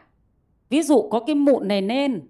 Ví 0.71 0.83
dụ 0.83 1.09
có 1.11 1.21
cái 1.21 1.35
mụn 1.35 1.69
này 1.69 1.81
nên, 1.81 2.29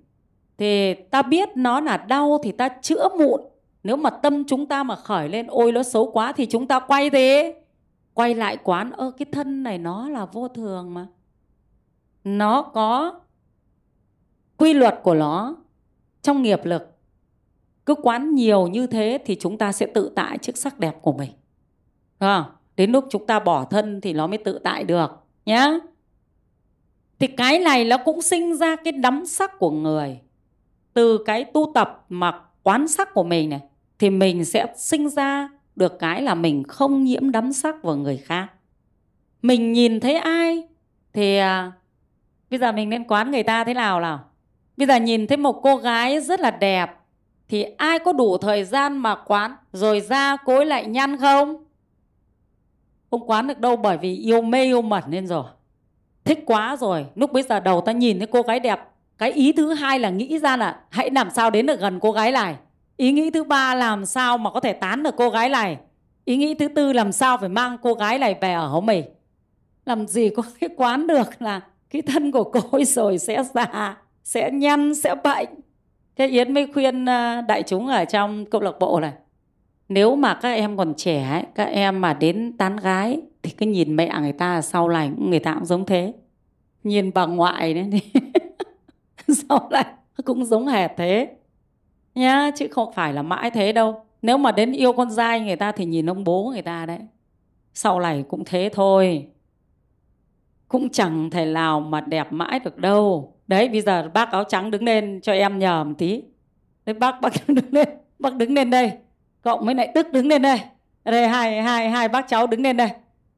thì 0.58 0.94
ta 0.94 1.22
biết 1.22 1.48
nó 1.54 1.80
là 1.80 1.96
đau 1.96 2.40
thì 2.42 2.52
ta 2.52 2.68
chữa 2.82 3.08
mụn. 3.18 3.40
Nếu 3.82 3.96
mà 3.96 4.10
tâm 4.10 4.44
chúng 4.44 4.66
ta 4.66 4.82
mà 4.82 4.96
khởi 4.96 5.28
lên, 5.28 5.46
ôi, 5.46 5.72
nó 5.72 5.82
xấu 5.82 6.10
quá 6.10 6.32
thì 6.32 6.46
chúng 6.46 6.66
ta 6.66 6.80
quay 6.80 7.10
thế 7.10 7.57
quay 8.18 8.34
lại 8.34 8.58
quán 8.64 8.92
ơ 8.92 9.10
cái 9.10 9.26
thân 9.32 9.62
này 9.62 9.78
nó 9.78 10.08
là 10.08 10.26
vô 10.26 10.48
thường 10.48 10.94
mà. 10.94 11.06
Nó 12.24 12.62
có 12.62 13.20
quy 14.56 14.72
luật 14.72 15.00
của 15.02 15.14
nó 15.14 15.56
trong 16.22 16.42
nghiệp 16.42 16.60
lực. 16.64 16.98
Cứ 17.86 17.94
quán 17.94 18.34
nhiều 18.34 18.66
như 18.66 18.86
thế 18.86 19.18
thì 19.26 19.36
chúng 19.40 19.58
ta 19.58 19.72
sẽ 19.72 19.86
tự 19.94 20.12
tại 20.16 20.38
trước 20.38 20.56
sắc 20.56 20.78
đẹp 20.78 21.02
của 21.02 21.12
mình. 21.12 21.30
À, 22.18 22.44
đến 22.76 22.90
lúc 22.92 23.04
chúng 23.10 23.26
ta 23.26 23.40
bỏ 23.40 23.64
thân 23.64 24.00
thì 24.00 24.12
nó 24.12 24.26
mới 24.26 24.38
tự 24.38 24.58
tại 24.64 24.84
được 24.84 25.10
nhé 25.46 25.78
thì 27.18 27.26
cái 27.26 27.58
này 27.58 27.84
nó 27.84 27.96
cũng 28.04 28.22
sinh 28.22 28.56
ra 28.56 28.76
cái 28.76 28.92
đắm 28.92 29.26
sắc 29.26 29.58
của 29.58 29.70
người. 29.70 30.20
Từ 30.94 31.18
cái 31.26 31.44
tu 31.44 31.72
tập 31.74 32.04
mà 32.08 32.40
quán 32.62 32.88
sắc 32.88 33.14
của 33.14 33.24
mình 33.24 33.50
này 33.50 33.60
thì 33.98 34.10
mình 34.10 34.44
sẽ 34.44 34.66
sinh 34.76 35.08
ra 35.08 35.48
được 35.78 35.98
cái 35.98 36.22
là 36.22 36.34
mình 36.34 36.62
không 36.68 37.04
nhiễm 37.04 37.30
đắm 37.30 37.52
sắc 37.52 37.82
vào 37.82 37.96
người 37.96 38.16
khác. 38.16 38.46
Mình 39.42 39.72
nhìn 39.72 40.00
thấy 40.00 40.14
ai 40.14 40.62
thì 41.12 41.36
à, 41.36 41.72
bây 42.50 42.58
giờ 42.58 42.72
mình 42.72 42.90
nên 42.90 43.04
quán 43.04 43.30
người 43.30 43.42
ta 43.42 43.64
thế 43.64 43.74
nào 43.74 44.00
nào? 44.00 44.20
Bây 44.76 44.86
giờ 44.86 44.96
nhìn 44.96 45.26
thấy 45.26 45.36
một 45.36 45.60
cô 45.62 45.76
gái 45.76 46.20
rất 46.20 46.40
là 46.40 46.50
đẹp 46.50 46.90
thì 47.48 47.62
ai 47.62 47.98
có 47.98 48.12
đủ 48.12 48.38
thời 48.38 48.64
gian 48.64 48.98
mà 48.98 49.14
quán? 49.14 49.56
Rồi 49.72 50.00
ra 50.00 50.36
cối 50.36 50.66
lại 50.66 50.86
nhăn 50.86 51.16
không? 51.16 51.64
Không 53.10 53.30
quán 53.30 53.46
được 53.46 53.58
đâu 53.58 53.76
bởi 53.76 53.98
vì 53.98 54.16
yêu 54.16 54.42
mê 54.42 54.64
yêu 54.64 54.82
mẩn 54.82 55.02
nên 55.08 55.26
rồi. 55.26 55.44
Thích 56.24 56.42
quá 56.46 56.76
rồi. 56.76 57.06
Lúc 57.14 57.32
bây 57.32 57.42
giờ 57.42 57.60
đầu 57.60 57.80
ta 57.80 57.92
nhìn 57.92 58.18
thấy 58.18 58.26
cô 58.26 58.42
gái 58.42 58.60
đẹp, 58.60 58.80
cái 59.18 59.32
ý 59.32 59.52
thứ 59.52 59.74
hai 59.74 59.98
là 59.98 60.10
nghĩ 60.10 60.38
ra 60.38 60.56
là 60.56 60.80
hãy 60.90 61.10
làm 61.10 61.30
sao 61.30 61.50
đến 61.50 61.66
được 61.66 61.80
gần 61.80 62.00
cô 62.00 62.12
gái 62.12 62.32
này 62.32 62.56
ý 62.98 63.12
nghĩ 63.12 63.30
thứ 63.30 63.44
ba 63.44 63.74
làm 63.74 64.06
sao 64.06 64.38
mà 64.38 64.50
có 64.50 64.60
thể 64.60 64.72
tán 64.72 65.02
được 65.02 65.14
cô 65.16 65.30
gái 65.30 65.48
này? 65.48 65.78
Ý 66.24 66.36
nghĩ 66.36 66.54
thứ 66.54 66.68
tư 66.68 66.92
làm 66.92 67.12
sao 67.12 67.38
phải 67.38 67.48
mang 67.48 67.76
cô 67.82 67.94
gái 67.94 68.18
này 68.18 68.36
về 68.40 68.52
ở 68.52 68.66
hố 68.66 68.80
mình? 68.80 69.04
Làm 69.84 70.06
gì 70.06 70.30
có 70.36 70.42
cái 70.60 70.70
quán 70.76 71.06
được 71.06 71.42
là 71.42 71.60
cái 71.90 72.02
thân 72.02 72.32
của 72.32 72.44
cô 72.44 72.60
ấy 72.72 72.84
rồi 72.84 73.18
sẽ 73.18 73.42
già 73.54 73.96
sẽ 74.24 74.50
nhăn 74.50 74.94
sẽ 74.94 75.14
bệnh. 75.24 75.48
Thế 76.16 76.26
yến 76.26 76.54
mới 76.54 76.66
khuyên 76.74 77.04
ờ, 77.04 77.40
đại 77.40 77.62
chúng 77.62 77.86
ở 77.86 78.04
trong 78.04 78.46
câu 78.46 78.60
lạc 78.60 78.78
bộ 78.80 79.00
này 79.00 79.12
nếu 79.88 80.16
mà 80.16 80.34
các 80.34 80.52
em 80.52 80.76
còn 80.76 80.94
trẻ 80.96 81.28
ấy, 81.30 81.42
các 81.54 81.64
em 81.64 82.00
mà 82.00 82.14
đến 82.14 82.56
tán 82.58 82.76
gái 82.76 83.20
thì 83.42 83.50
cứ 83.50 83.66
nhìn 83.66 83.96
mẹ 83.96 84.12
người 84.20 84.32
ta 84.32 84.62
sau 84.62 84.88
này 84.88 85.10
người 85.18 85.38
ta 85.38 85.54
cũng 85.54 85.64
giống 85.64 85.86
thế. 85.86 86.12
Nhìn 86.84 87.10
bà 87.14 87.26
ngoại 87.26 87.74
đấy 87.74 88.00
sau 89.28 89.68
này 89.70 89.84
cũng 90.24 90.44
giống 90.44 90.66
hệt 90.66 90.90
thế 90.96 91.28
nhá, 92.18 92.50
chứ 92.56 92.68
không 92.70 92.92
phải 92.92 93.12
là 93.12 93.22
mãi 93.22 93.50
thế 93.50 93.72
đâu. 93.72 94.04
Nếu 94.22 94.38
mà 94.38 94.52
đến 94.52 94.72
yêu 94.72 94.92
con 94.92 95.08
trai 95.16 95.40
người 95.40 95.56
ta 95.56 95.72
thì 95.72 95.84
nhìn 95.84 96.10
ông 96.10 96.24
bố 96.24 96.50
người 96.52 96.62
ta 96.62 96.86
đấy. 96.86 96.98
Sau 97.74 98.00
này 98.00 98.24
cũng 98.28 98.44
thế 98.44 98.70
thôi. 98.72 99.26
Cũng 100.68 100.90
chẳng 100.90 101.30
thể 101.30 101.44
nào 101.44 101.80
mà 101.80 102.00
đẹp 102.00 102.32
mãi 102.32 102.60
được 102.64 102.76
đâu. 102.76 103.34
Đấy, 103.46 103.68
bây 103.68 103.80
giờ 103.80 104.10
bác 104.14 104.32
áo 104.32 104.44
trắng 104.44 104.70
đứng 104.70 104.84
lên 104.84 105.20
cho 105.22 105.32
em 105.32 105.58
nhờ 105.58 105.84
một 105.84 105.94
tí. 105.98 106.22
Đấy, 106.86 106.94
bác 106.94 107.20
bác 107.20 107.32
đứng 107.48 107.72
lên. 107.72 107.88
Bác 108.18 108.36
đứng 108.36 108.54
lên 108.54 108.70
đây. 108.70 108.92
Cộng 109.42 109.64
với 109.64 109.74
lại 109.74 109.92
tức 109.94 110.12
đứng 110.12 110.26
lên 110.26 110.42
đây. 110.42 110.60
Đây, 111.04 111.28
hai 111.28 111.62
hai 111.62 111.90
hai 111.90 112.08
bác 112.08 112.28
cháu 112.28 112.46
đứng 112.46 112.62
lên 112.62 112.76
đây. 112.76 112.88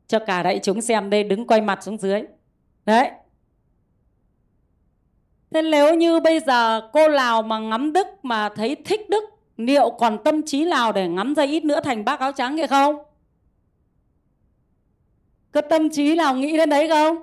Cho 0.06 0.18
cả 0.18 0.42
đại 0.42 0.58
chúng 0.62 0.80
xem 0.80 1.10
đây, 1.10 1.24
đứng 1.24 1.46
quay 1.46 1.60
mặt 1.60 1.82
xuống 1.82 1.98
dưới. 1.98 2.22
Đấy 2.86 3.10
thế 5.50 5.62
nếu 5.62 5.94
như 5.94 6.20
bây 6.20 6.40
giờ 6.40 6.88
cô 6.92 7.08
lào 7.08 7.42
mà 7.42 7.58
ngắm 7.58 7.92
đức, 7.92 8.06
mà 8.22 8.48
thấy 8.48 8.74
thích 8.84 9.10
đức, 9.10 9.24
liệu 9.56 9.90
còn 9.90 10.18
tâm 10.24 10.42
trí 10.42 10.64
nào 10.64 10.92
để 10.92 11.08
ngắm 11.08 11.34
ra 11.34 11.42
ít 11.42 11.64
nữa 11.64 11.80
thành 11.84 12.04
bác 12.04 12.20
áo 12.20 12.32
trắng 12.32 12.56
hay 12.56 12.66
không? 12.66 12.96
Có 15.52 15.60
tâm 15.60 15.90
trí 15.90 16.14
nào 16.14 16.34
nghĩ 16.36 16.56
đến 16.56 16.70
đấy 16.70 16.88
không? 16.88 17.16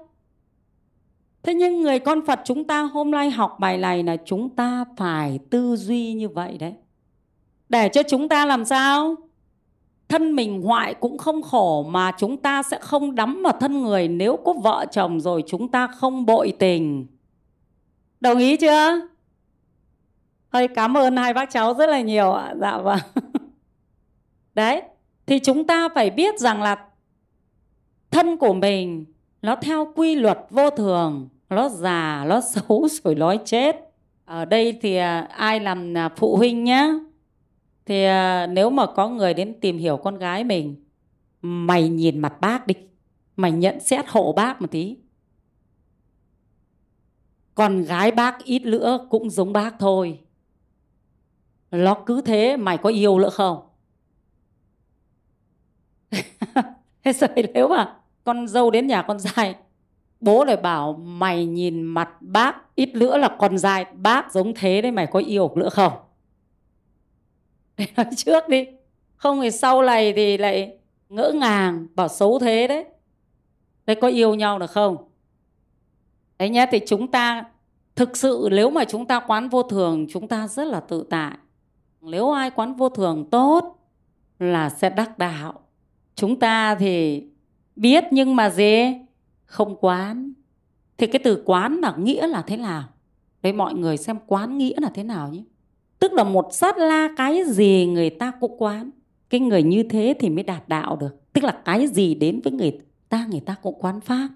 Thế 1.44 1.54
nhưng 1.54 1.82
người 1.82 2.00
con 2.00 2.26
phật 2.26 2.40
chúng 2.46 2.64
ta 2.64 2.82
hôm 2.82 3.12
nay 3.12 3.30
học 3.30 3.58
bài 3.60 3.78
này 3.78 4.04
là 4.04 4.18
chúng 4.26 4.50
ta 4.50 4.86
phải 4.98 5.40
tư 5.50 5.76
duy 5.76 6.14
như 6.14 6.30
vậy 6.30 6.58
đấy. 6.58 6.74
Để 7.70 7.90
cho 7.90 8.04
chúng 8.04 8.30
ta 8.30 8.46
làm 8.46 8.66
sao? 8.66 9.16
Thân 10.10 10.36
mình 10.36 10.62
hoại 10.62 10.94
cũng 10.94 11.18
không 11.18 11.42
khổ 11.42 11.84
mà 11.84 12.12
chúng 12.18 12.38
ta 12.38 12.64
sẽ 12.64 12.80
không 12.82 13.16
đắm 13.16 13.42
vào 13.44 13.54
thân 13.60 13.84
người. 13.84 14.08
Nếu 14.08 14.38
có 14.46 14.54
vợ 14.54 14.86
chồng 14.92 15.22
rồi 15.22 15.44
chúng 15.48 15.68
ta 15.68 15.88
không 15.88 16.26
bội 16.26 16.54
tình 16.60 17.08
đồng 18.20 18.38
ý 18.38 18.58
chưa? 18.58 19.02
Hơi 20.50 20.68
cảm 20.68 20.98
ơn 20.98 21.18
hai 21.18 21.34
bác 21.34 21.52
cháu 21.52 21.74
rất 21.74 21.90
là 21.90 22.02
nhiều 22.02 22.32
ạ. 22.34 22.54
Dạ 22.62 22.78
vâng. 22.78 23.00
Đấy, 24.56 24.82
thì 25.26 25.40
chúng 25.40 25.68
ta 25.68 25.90
phải 25.96 26.10
biết 26.10 26.40
rằng 26.40 26.62
là 26.62 26.86
thân 28.12 28.38
của 28.38 28.54
mình 28.54 29.06
nó 29.42 29.56
theo 29.56 29.92
quy 29.96 30.16
luật 30.16 30.40
vô 30.50 30.70
thường, 30.70 31.30
nó 31.50 31.70
già, 31.70 32.26
nó 32.28 32.42
xấu 32.54 32.88
rồi 33.04 33.16
nó 33.16 33.36
chết. 33.46 33.76
Ở 34.26 34.46
đây 34.46 34.80
thì 34.82 34.96
à, 34.96 35.20
ai 35.20 35.60
làm 35.60 35.98
à, 35.98 36.10
phụ 36.10 36.36
huynh 36.36 36.64
nhá, 36.64 36.90
thì 37.86 38.04
à, 38.04 38.48
nếu 38.48 38.70
mà 38.70 38.86
có 38.86 39.10
người 39.10 39.34
đến 39.34 39.60
tìm 39.62 39.78
hiểu 39.78 39.98
con 39.98 40.18
gái 40.18 40.44
mình, 40.44 40.76
mày 41.42 41.90
nhìn 41.90 42.20
mặt 42.20 42.42
bác 42.42 42.68
đi, 42.68 42.76
mày 43.36 43.52
nhận 43.52 43.80
xét 43.80 44.06
hộ 44.08 44.34
bác 44.34 44.62
một 44.62 44.72
tí 44.72 44.98
con 47.58 47.84
gái 47.84 48.12
bác 48.12 48.44
ít 48.44 48.60
nữa 48.60 49.08
cũng 49.10 49.30
giống 49.30 49.54
bác 49.54 49.80
thôi. 49.80 50.20
Nó 51.72 51.94
cứ 52.06 52.22
thế, 52.22 52.58
mày 52.58 52.78
có 52.78 52.90
yêu 52.90 53.20
nữa 53.20 53.30
không? 53.30 53.68
Thế 57.04 57.14
rồi 57.14 57.30
nếu 57.54 57.68
mà. 57.68 57.96
Con 58.24 58.48
dâu 58.48 58.72
đến 58.72 58.88
nhà 58.88 59.02
con 59.02 59.18
trai 59.20 59.56
bố 60.20 60.46
lại 60.46 60.58
bảo, 60.58 60.94
mày 60.94 61.46
nhìn 61.46 61.82
mặt 61.82 62.10
bác 62.22 62.76
ít 62.76 62.96
nữa 62.96 63.18
là 63.18 63.36
con 63.40 63.58
trai 63.58 63.86
bác 63.94 64.32
giống 64.34 64.54
thế 64.54 64.82
đấy, 64.82 64.92
mày 64.92 65.08
có 65.08 65.20
yêu 65.20 65.52
nữa 65.56 65.70
không? 65.70 65.94
Để 67.78 67.86
nói 67.96 68.06
trước 68.16 68.50
đi. 68.50 68.68
Không 69.16 69.42
thì 69.42 69.52
sau 69.52 69.82
này 69.82 70.14
thì 70.14 70.38
lại 70.38 70.78
ngỡ 71.10 71.32
ngàng, 71.36 71.88
bảo 71.96 72.08
xấu 72.08 72.40
thế 72.40 72.68
đấy. 72.68 72.86
Đấy, 73.86 73.96
có 74.02 74.08
yêu 74.08 74.36
nhau 74.36 74.60
được 74.60 74.72
không? 74.72 74.98
Ấy 76.38 76.50
nhé, 76.50 76.66
thì 76.72 76.80
chúng 76.88 77.08
ta, 77.08 77.44
thực 77.96 78.18
sự 78.18 78.50
nếu 78.52 78.70
mà 78.70 78.86
chúng 78.86 79.06
ta 79.06 79.20
quán 79.20 79.50
vô 79.50 79.64
thường, 79.64 80.08
chúng 80.10 80.28
ta 80.28 80.48
rất 80.48 80.68
là 80.68 80.80
tự 80.80 81.04
tại. 81.10 81.38
Nếu 82.02 82.32
ai 82.32 82.52
quán 82.52 82.74
vô 82.74 82.90
thường 82.90 83.26
tốt 83.32 83.80
là 84.40 84.70
sẽ 84.70 84.90
đắc 84.90 85.18
đạo. 85.18 85.60
Chúng 86.16 86.40
ta 86.40 86.76
thì 86.76 87.24
biết 87.76 88.04
nhưng 88.12 88.36
mà 88.36 88.50
gì? 88.50 88.94
Không 89.46 89.76
quán. 89.76 90.34
Thì 90.98 91.08
cái 91.08 91.22
từ 91.24 91.44
quán 91.46 91.76
là 91.82 91.94
nghĩa 91.98 92.28
là 92.28 92.42
thế 92.42 92.58
nào? 92.58 92.84
Đấy, 93.42 93.54
mọi 93.54 93.74
người 93.74 93.98
xem 93.98 94.18
quán 94.28 94.58
nghĩa 94.58 94.76
là 94.82 94.90
thế 94.94 95.04
nào 95.04 95.30
nhé. 95.30 95.44
Tức 96.00 96.14
là 96.14 96.24
một 96.24 96.48
sát 96.52 96.78
la 96.78 97.10
cái 97.18 97.44
gì 97.46 97.86
người 97.86 98.10
ta 98.10 98.32
cũng 98.40 98.62
quán. 98.62 98.90
Cái 99.30 99.40
người 99.40 99.64
như 99.64 99.84
thế 99.84 100.14
thì 100.20 100.30
mới 100.30 100.44
đạt 100.44 100.68
đạo 100.68 100.96
được. 100.96 101.34
Tức 101.34 101.44
là 101.44 101.62
cái 101.66 101.88
gì 101.88 102.16
đến 102.16 102.42
với 102.44 102.54
người 102.54 102.80
ta 103.10 103.26
người 103.30 103.40
ta 103.40 103.56
cũng 103.62 103.76
quán 103.80 104.02
pháp. 104.02 104.30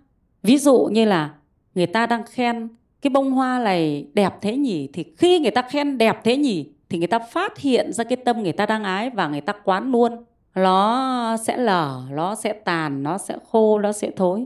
Ví 0.43 0.57
dụ 0.57 0.89
như 0.91 1.05
là 1.05 1.33
người 1.75 1.86
ta 1.86 2.05
đang 2.05 2.23
khen 2.23 2.67
cái 3.01 3.10
bông 3.10 3.31
hoa 3.31 3.60
này 3.60 4.07
đẹp 4.13 4.34
thế 4.41 4.57
nhỉ? 4.57 4.89
Thì 4.93 5.05
khi 5.17 5.39
người 5.39 5.51
ta 5.51 5.62
khen 5.62 5.97
đẹp 5.97 6.21
thế 6.23 6.38
nhỉ, 6.38 6.69
thì 6.89 6.97
người 6.97 7.07
ta 7.07 7.19
phát 7.19 7.57
hiện 7.57 7.93
ra 7.93 8.03
cái 8.03 8.15
tâm 8.15 8.43
người 8.43 8.51
ta 8.51 8.65
đang 8.65 8.84
ái 8.84 9.10
và 9.10 9.27
người 9.27 9.41
ta 9.41 9.53
quán 9.63 9.91
luôn. 9.91 10.23
Nó 10.55 11.38
sẽ 11.45 11.57
lở 11.57 12.01
nó 12.12 12.36
sẽ 12.36 12.53
tàn 12.53 13.03
nó 13.03 13.17
sẽ 13.17 13.38
khô 13.51 13.79
nó 13.79 13.91
sẽ 13.91 14.12
thối. 14.15 14.45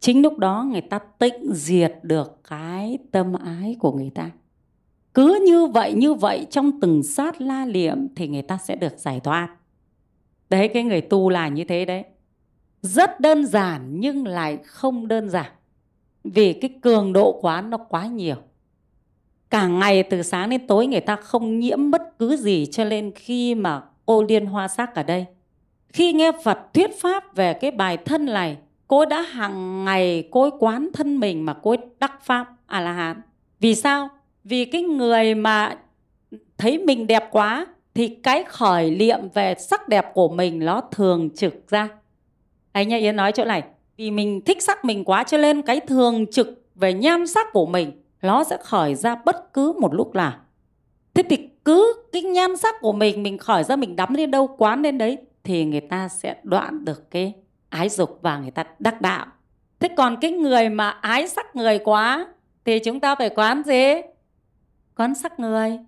Chính 0.00 0.22
lúc 0.22 0.38
đó 0.38 0.66
người 0.70 0.80
ta 0.80 0.98
tịnh 1.18 1.52
diệt 1.52 1.94
được 2.02 2.40
cái 2.48 2.98
tâm 3.12 3.32
ái 3.44 3.76
của 3.78 3.92
người 3.92 4.10
ta. 4.14 4.30
Cứ 5.14 5.44
như 5.46 5.66
vậy 5.66 5.92
như 5.94 6.14
vậy, 6.14 6.46
trong 6.50 6.80
từng 6.80 7.02
sát 7.02 7.40
la 7.40 7.64
liệm 7.64 8.14
thì 8.14 8.28
người 8.28 8.42
ta 8.42 8.58
sẽ 8.64 8.76
được 8.76 8.98
giải 8.98 9.20
thoát. 9.20 9.48
Đấy, 10.50 10.68
cái 10.68 10.82
người 10.82 11.00
tu 11.00 11.30
là 11.30 11.48
như 11.48 11.64
thế 11.64 11.84
đấy. 11.84 12.04
Rất 12.82 13.20
đơn 13.20 13.46
giản 13.46 14.00
nhưng 14.00 14.26
lại 14.26 14.58
không 14.64 15.08
đơn 15.08 15.28
giản 15.28 15.50
vì 16.24 16.52
cái 16.52 16.70
cường 16.82 17.12
độ 17.12 17.38
quán 17.42 17.70
nó 17.70 17.76
quá 17.78 18.06
nhiều. 18.06 18.36
Cả 19.50 19.66
ngày 19.66 20.02
từ 20.02 20.22
sáng 20.22 20.50
đến 20.50 20.66
tối 20.66 20.86
người 20.86 21.00
ta 21.00 21.16
không 21.16 21.58
nhiễm 21.58 21.90
bất 21.90 22.18
cứ 22.18 22.36
gì 22.36 22.66
cho 22.66 22.84
nên 22.84 23.12
khi 23.14 23.54
mà 23.54 23.82
cô 24.06 24.22
liên 24.22 24.46
hoa 24.46 24.68
sắc 24.68 24.94
ở 24.94 25.02
đây, 25.02 25.26
khi 25.88 26.12
nghe 26.12 26.32
phật 26.44 26.58
thuyết 26.74 27.00
pháp 27.00 27.36
về 27.36 27.54
cái 27.54 27.70
bài 27.70 27.96
thân 27.96 28.26
này, 28.26 28.56
cô 28.88 29.04
đã 29.04 29.22
hàng 29.22 29.84
ngày, 29.84 30.28
cô 30.30 30.50
quán 30.58 30.88
thân 30.94 31.20
mình 31.20 31.46
mà 31.46 31.54
cô 31.62 31.76
đắc 32.00 32.24
pháp 32.24 32.46
a 32.66 32.80
la 32.80 32.92
hán 32.92 33.22
vì 33.60 33.74
sao? 33.74 34.08
Vì 34.44 34.64
cái 34.64 34.82
người 34.82 35.34
mà 35.34 35.76
thấy 36.58 36.78
mình 36.78 37.06
đẹp 37.06 37.28
quá 37.30 37.66
thì 37.94 38.08
cái 38.08 38.44
khởi 38.44 38.90
niệm 38.90 39.18
về 39.34 39.54
sắc 39.58 39.88
đẹp 39.88 40.06
của 40.14 40.28
mình 40.28 40.58
nó 40.58 40.80
thường 40.80 41.30
trực 41.36 41.68
ra. 41.68 41.88
Anh 42.72 42.88
nha 42.88 42.96
yến 42.96 43.16
nói 43.16 43.32
chỗ 43.32 43.44
này 43.44 43.62
vì 43.96 44.10
mình 44.10 44.40
thích 44.40 44.62
sắc 44.62 44.84
mình 44.84 45.04
quá 45.04 45.24
cho 45.24 45.38
nên 45.38 45.62
cái 45.62 45.80
thường 45.80 46.26
trực 46.26 46.62
về 46.74 46.92
nhan 46.92 47.26
sắc 47.26 47.46
của 47.52 47.66
mình, 47.66 48.02
nó 48.22 48.44
sẽ 48.44 48.56
khởi 48.62 48.94
ra 48.94 49.14
bất 49.14 49.52
cứ 49.52 49.72
một 49.80 49.94
lúc 49.94 50.14
nào. 50.14 50.32
Thế 51.14 51.22
thì 51.30 51.48
cứ 51.64 51.94
cái 52.12 52.22
nhan 52.22 52.56
sắc 52.56 52.74
của 52.80 52.92
mình 52.92 53.22
mình 53.22 53.38
khởi 53.38 53.64
ra, 53.64 53.76
mình 53.76 53.96
đắm 53.96 54.14
lên 54.14 54.30
đâu, 54.30 54.46
quán 54.58 54.82
lên 54.82 54.98
đấy 54.98 55.18
thì 55.44 55.64
người 55.64 55.80
ta 55.80 56.08
sẽ 56.08 56.36
đoạn 56.42 56.84
được 56.84 57.10
cái 57.10 57.34
ái 57.68 57.88
dục 57.88 58.18
và 58.22 58.38
người 58.38 58.50
ta 58.50 58.64
đắc 58.78 59.00
đạo. 59.00 59.26
Thế 59.80 59.88
còn 59.96 60.16
cái 60.20 60.30
người 60.30 60.68
mà 60.68 60.90
ái 60.90 61.28
sắc 61.28 61.56
người 61.56 61.78
quá 61.78 62.26
thì 62.64 62.78
chúng 62.78 63.00
ta 63.00 63.14
phải 63.14 63.30
quán 63.30 63.62
gì? 63.66 63.92
Quán 64.96 65.14
sắc 65.14 65.40
người. 65.40 65.78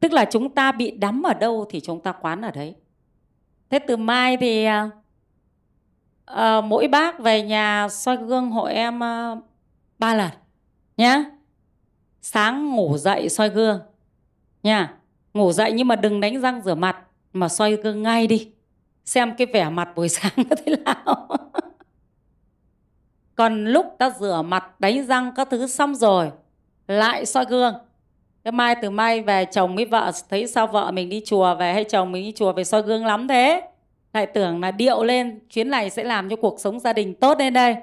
Tức 0.00 0.12
là 0.12 0.24
chúng 0.24 0.50
ta 0.50 0.72
bị 0.72 0.90
đắm 0.90 1.22
ở 1.22 1.34
đâu 1.34 1.66
thì 1.70 1.80
chúng 1.80 2.00
ta 2.00 2.12
quán 2.12 2.42
ở 2.42 2.50
đấy. 2.50 2.74
Thế 3.70 3.78
từ 3.78 3.96
mai 3.96 4.36
thì 4.36 4.64
à, 4.64 4.90
à, 6.26 6.60
mỗi 6.60 6.88
bác 6.88 7.18
về 7.18 7.42
nhà 7.42 7.88
soi 7.90 8.16
gương 8.16 8.50
hộ 8.50 8.64
em 8.64 8.96
uh, 8.96 9.38
ba 9.98 10.14
lần 10.14 10.30
nhá. 10.96 11.24
Sáng 12.22 12.74
ngủ 12.74 12.96
dậy 12.98 13.28
soi 13.28 13.48
gương 13.48 13.80
nha 14.62 14.94
ngủ 15.34 15.52
dậy 15.52 15.72
nhưng 15.72 15.88
mà 15.88 15.96
đừng 15.96 16.20
đánh 16.20 16.40
răng 16.40 16.62
rửa 16.62 16.74
mặt 16.74 16.96
mà 17.32 17.48
soi 17.48 17.76
gương 17.76 18.02
ngay 18.02 18.26
đi. 18.26 18.50
Xem 19.04 19.34
cái 19.38 19.46
vẻ 19.46 19.68
mặt 19.68 19.88
buổi 19.96 20.08
sáng 20.16 20.32
nó 20.36 20.56
thế 20.66 20.76
nào. 20.76 21.28
Còn 23.34 23.64
lúc 23.64 23.86
ta 23.98 24.10
rửa 24.10 24.42
mặt 24.42 24.80
đánh 24.80 25.06
răng 25.06 25.32
các 25.36 25.48
thứ 25.50 25.66
xong 25.66 25.94
rồi 25.94 26.30
lại 26.88 27.26
soi 27.26 27.44
gương. 27.44 27.74
Cái 28.44 28.52
mai 28.52 28.74
từ 28.82 28.90
mai 28.90 29.22
về 29.22 29.44
chồng 29.44 29.76
với 29.76 29.84
vợ 29.84 30.12
thấy 30.28 30.46
sao 30.46 30.66
vợ 30.66 30.90
mình 30.90 31.08
đi 31.08 31.22
chùa 31.26 31.54
về 31.54 31.72
hay 31.72 31.84
chồng 31.84 32.12
mình 32.12 32.24
đi 32.24 32.32
chùa 32.32 32.52
về 32.52 32.64
soi 32.64 32.82
gương 32.82 33.06
lắm 33.06 33.28
thế 33.28 33.62
lại 34.16 34.26
tưởng 34.26 34.60
là 34.60 34.70
điệu 34.70 35.04
lên, 35.04 35.38
chuyến 35.50 35.70
này 35.70 35.90
sẽ 35.90 36.04
làm 36.04 36.28
cho 36.28 36.36
cuộc 36.36 36.60
sống 36.60 36.80
gia 36.80 36.92
đình 36.92 37.14
tốt 37.14 37.38
lên 37.38 37.52
đây. 37.52 37.76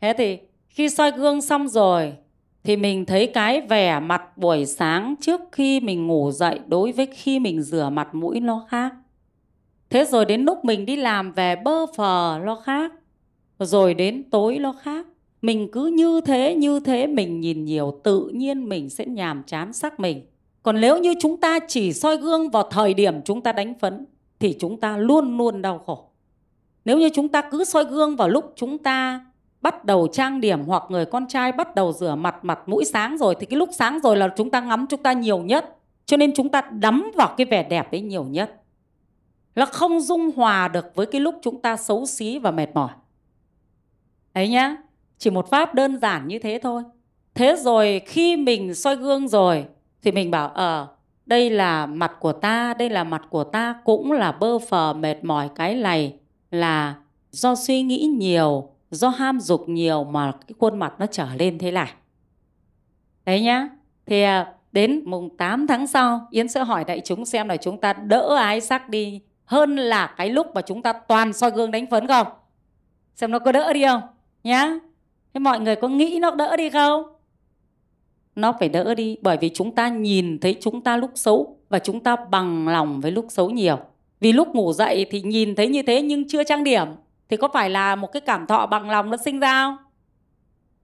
Thế 0.00 0.14
thì 0.18 0.38
khi 0.68 0.88
soi 0.88 1.10
gương 1.10 1.40
xong 1.42 1.68
rồi, 1.68 2.12
thì 2.64 2.76
mình 2.76 3.06
thấy 3.06 3.26
cái 3.26 3.60
vẻ 3.60 4.00
mặt 4.00 4.38
buổi 4.38 4.66
sáng 4.66 5.14
trước 5.20 5.40
khi 5.52 5.80
mình 5.80 6.06
ngủ 6.06 6.30
dậy 6.30 6.60
đối 6.66 6.92
với 6.92 7.06
khi 7.06 7.38
mình 7.38 7.62
rửa 7.62 7.88
mặt 7.92 8.14
mũi 8.14 8.40
nó 8.40 8.66
khác. 8.68 8.94
Thế 9.90 10.04
rồi 10.04 10.24
đến 10.24 10.44
lúc 10.44 10.64
mình 10.64 10.86
đi 10.86 10.96
làm 10.96 11.32
về 11.32 11.56
bơ 11.56 11.86
phờ 11.96 12.40
nó 12.44 12.54
khác, 12.64 12.92
rồi 13.58 13.94
đến 13.94 14.30
tối 14.30 14.58
nó 14.58 14.74
khác. 14.82 15.06
Mình 15.42 15.68
cứ 15.72 15.86
như 15.86 16.20
thế 16.20 16.54
như 16.54 16.80
thế 16.80 17.06
mình 17.06 17.40
nhìn 17.40 17.64
nhiều, 17.64 18.00
tự 18.04 18.30
nhiên 18.34 18.68
mình 18.68 18.90
sẽ 18.90 19.04
nhàm 19.06 19.42
chán 19.46 19.72
sắc 19.72 20.00
mình. 20.00 20.26
Còn 20.62 20.80
nếu 20.80 20.98
như 20.98 21.14
chúng 21.20 21.40
ta 21.40 21.58
chỉ 21.68 21.92
soi 21.92 22.16
gương 22.16 22.50
vào 22.50 22.62
thời 22.70 22.94
điểm 22.94 23.22
chúng 23.24 23.40
ta 23.40 23.52
đánh 23.52 23.74
phấn 23.80 24.06
thì 24.46 24.56
chúng 24.58 24.80
ta 24.80 24.96
luôn 24.96 25.38
luôn 25.38 25.62
đau 25.62 25.78
khổ. 25.86 26.04
Nếu 26.84 26.98
như 26.98 27.10
chúng 27.14 27.28
ta 27.28 27.42
cứ 27.50 27.64
soi 27.64 27.84
gương 27.84 28.16
vào 28.16 28.28
lúc 28.28 28.52
chúng 28.56 28.78
ta 28.78 29.26
bắt 29.60 29.84
đầu 29.84 30.08
trang 30.12 30.40
điểm 30.40 30.64
hoặc 30.64 30.82
người 30.88 31.06
con 31.06 31.28
trai 31.28 31.52
bắt 31.52 31.74
đầu 31.74 31.92
rửa 31.92 32.14
mặt 32.14 32.44
mặt 32.44 32.58
mũi 32.66 32.84
sáng 32.84 33.18
rồi 33.18 33.36
thì 33.40 33.46
cái 33.46 33.58
lúc 33.58 33.68
sáng 33.72 34.00
rồi 34.02 34.16
là 34.16 34.28
chúng 34.36 34.50
ta 34.50 34.60
ngắm 34.60 34.86
chúng 34.88 35.02
ta 35.02 35.12
nhiều 35.12 35.38
nhất. 35.38 35.76
Cho 36.06 36.16
nên 36.16 36.34
chúng 36.34 36.48
ta 36.48 36.60
đắm 36.60 37.10
vào 37.16 37.34
cái 37.36 37.44
vẻ 37.44 37.62
đẹp 37.62 37.90
ấy 37.92 38.00
nhiều 38.00 38.24
nhất. 38.24 38.62
Là 39.54 39.66
không 39.66 40.00
dung 40.00 40.30
hòa 40.36 40.68
được 40.68 40.94
với 40.94 41.06
cái 41.06 41.20
lúc 41.20 41.34
chúng 41.42 41.62
ta 41.62 41.76
xấu 41.76 42.06
xí 42.06 42.38
và 42.38 42.50
mệt 42.50 42.68
mỏi. 42.74 42.90
Đấy 44.34 44.48
nhá 44.48 44.76
chỉ 45.18 45.30
một 45.30 45.50
pháp 45.50 45.74
đơn 45.74 45.98
giản 45.98 46.28
như 46.28 46.38
thế 46.38 46.58
thôi. 46.62 46.82
Thế 47.34 47.56
rồi 47.56 48.00
khi 48.06 48.36
mình 48.36 48.74
soi 48.74 48.96
gương 48.96 49.28
rồi 49.28 49.66
thì 50.02 50.12
mình 50.12 50.30
bảo 50.30 50.48
ờ 50.48 50.82
à, 50.82 50.95
đây 51.26 51.50
là 51.50 51.86
mặt 51.86 52.12
của 52.20 52.32
ta, 52.32 52.74
đây 52.74 52.90
là 52.90 53.04
mặt 53.04 53.22
của 53.30 53.44
ta 53.44 53.74
cũng 53.84 54.12
là 54.12 54.32
bơ 54.32 54.58
phờ 54.58 54.92
mệt 54.92 55.24
mỏi 55.24 55.48
cái 55.54 55.74
này 55.74 56.14
là 56.50 56.94
do 57.30 57.54
suy 57.54 57.82
nghĩ 57.82 57.98
nhiều, 58.18 58.68
do 58.90 59.08
ham 59.08 59.40
dục 59.40 59.68
nhiều 59.68 60.04
mà 60.04 60.32
cái 60.32 60.54
khuôn 60.58 60.78
mặt 60.78 60.94
nó 60.98 61.06
trở 61.06 61.26
lên 61.38 61.58
thế 61.58 61.70
này. 61.70 61.92
Đấy 63.24 63.40
nhá. 63.40 63.68
Thì 64.06 64.22
à, 64.22 64.52
đến 64.72 65.02
mùng 65.04 65.36
8 65.36 65.66
tháng 65.66 65.86
sau, 65.86 66.26
Yến 66.30 66.48
sẽ 66.48 66.64
hỏi 66.64 66.84
đại 66.84 67.00
chúng 67.04 67.24
xem 67.24 67.48
là 67.48 67.56
chúng 67.56 67.80
ta 67.80 67.92
đỡ 67.92 68.36
ái 68.36 68.60
sắc 68.60 68.88
đi 68.88 69.20
hơn 69.44 69.76
là 69.76 70.06
cái 70.06 70.30
lúc 70.30 70.46
mà 70.54 70.60
chúng 70.62 70.82
ta 70.82 70.92
toàn 70.92 71.32
soi 71.32 71.50
gương 71.50 71.70
đánh 71.70 71.86
phấn 71.90 72.06
không? 72.06 72.26
Xem 73.14 73.30
nó 73.30 73.38
có 73.38 73.52
đỡ 73.52 73.72
đi 73.72 73.84
không? 73.84 74.02
Nhá. 74.44 74.78
Thế 75.34 75.38
mọi 75.40 75.60
người 75.60 75.76
có 75.76 75.88
nghĩ 75.88 76.18
nó 76.20 76.30
đỡ 76.30 76.56
đi 76.56 76.70
không? 76.70 77.15
Nó 78.36 78.52
phải 78.60 78.68
đỡ 78.68 78.94
đi, 78.94 79.16
bởi 79.22 79.36
vì 79.40 79.50
chúng 79.54 79.74
ta 79.74 79.88
nhìn 79.88 80.38
thấy 80.38 80.56
chúng 80.60 80.80
ta 80.80 80.96
lúc 80.96 81.10
xấu 81.14 81.56
và 81.68 81.78
chúng 81.78 82.00
ta 82.00 82.16
bằng 82.30 82.68
lòng 82.68 83.00
với 83.00 83.10
lúc 83.12 83.26
xấu 83.28 83.50
nhiều. 83.50 83.78
Vì 84.20 84.32
lúc 84.32 84.48
ngủ 84.54 84.72
dậy 84.72 85.06
thì 85.10 85.22
nhìn 85.22 85.54
thấy 85.54 85.68
như 85.68 85.82
thế 85.82 86.02
nhưng 86.02 86.28
chưa 86.28 86.44
trang 86.44 86.64
điểm, 86.64 86.88
thì 87.28 87.36
có 87.36 87.48
phải 87.54 87.70
là 87.70 87.96
một 87.96 88.12
cái 88.12 88.20
cảm 88.20 88.46
thọ 88.46 88.66
bằng 88.66 88.90
lòng 88.90 89.10
nó 89.10 89.16
sinh 89.16 89.40
ra 89.40 89.62
không? 89.62 89.76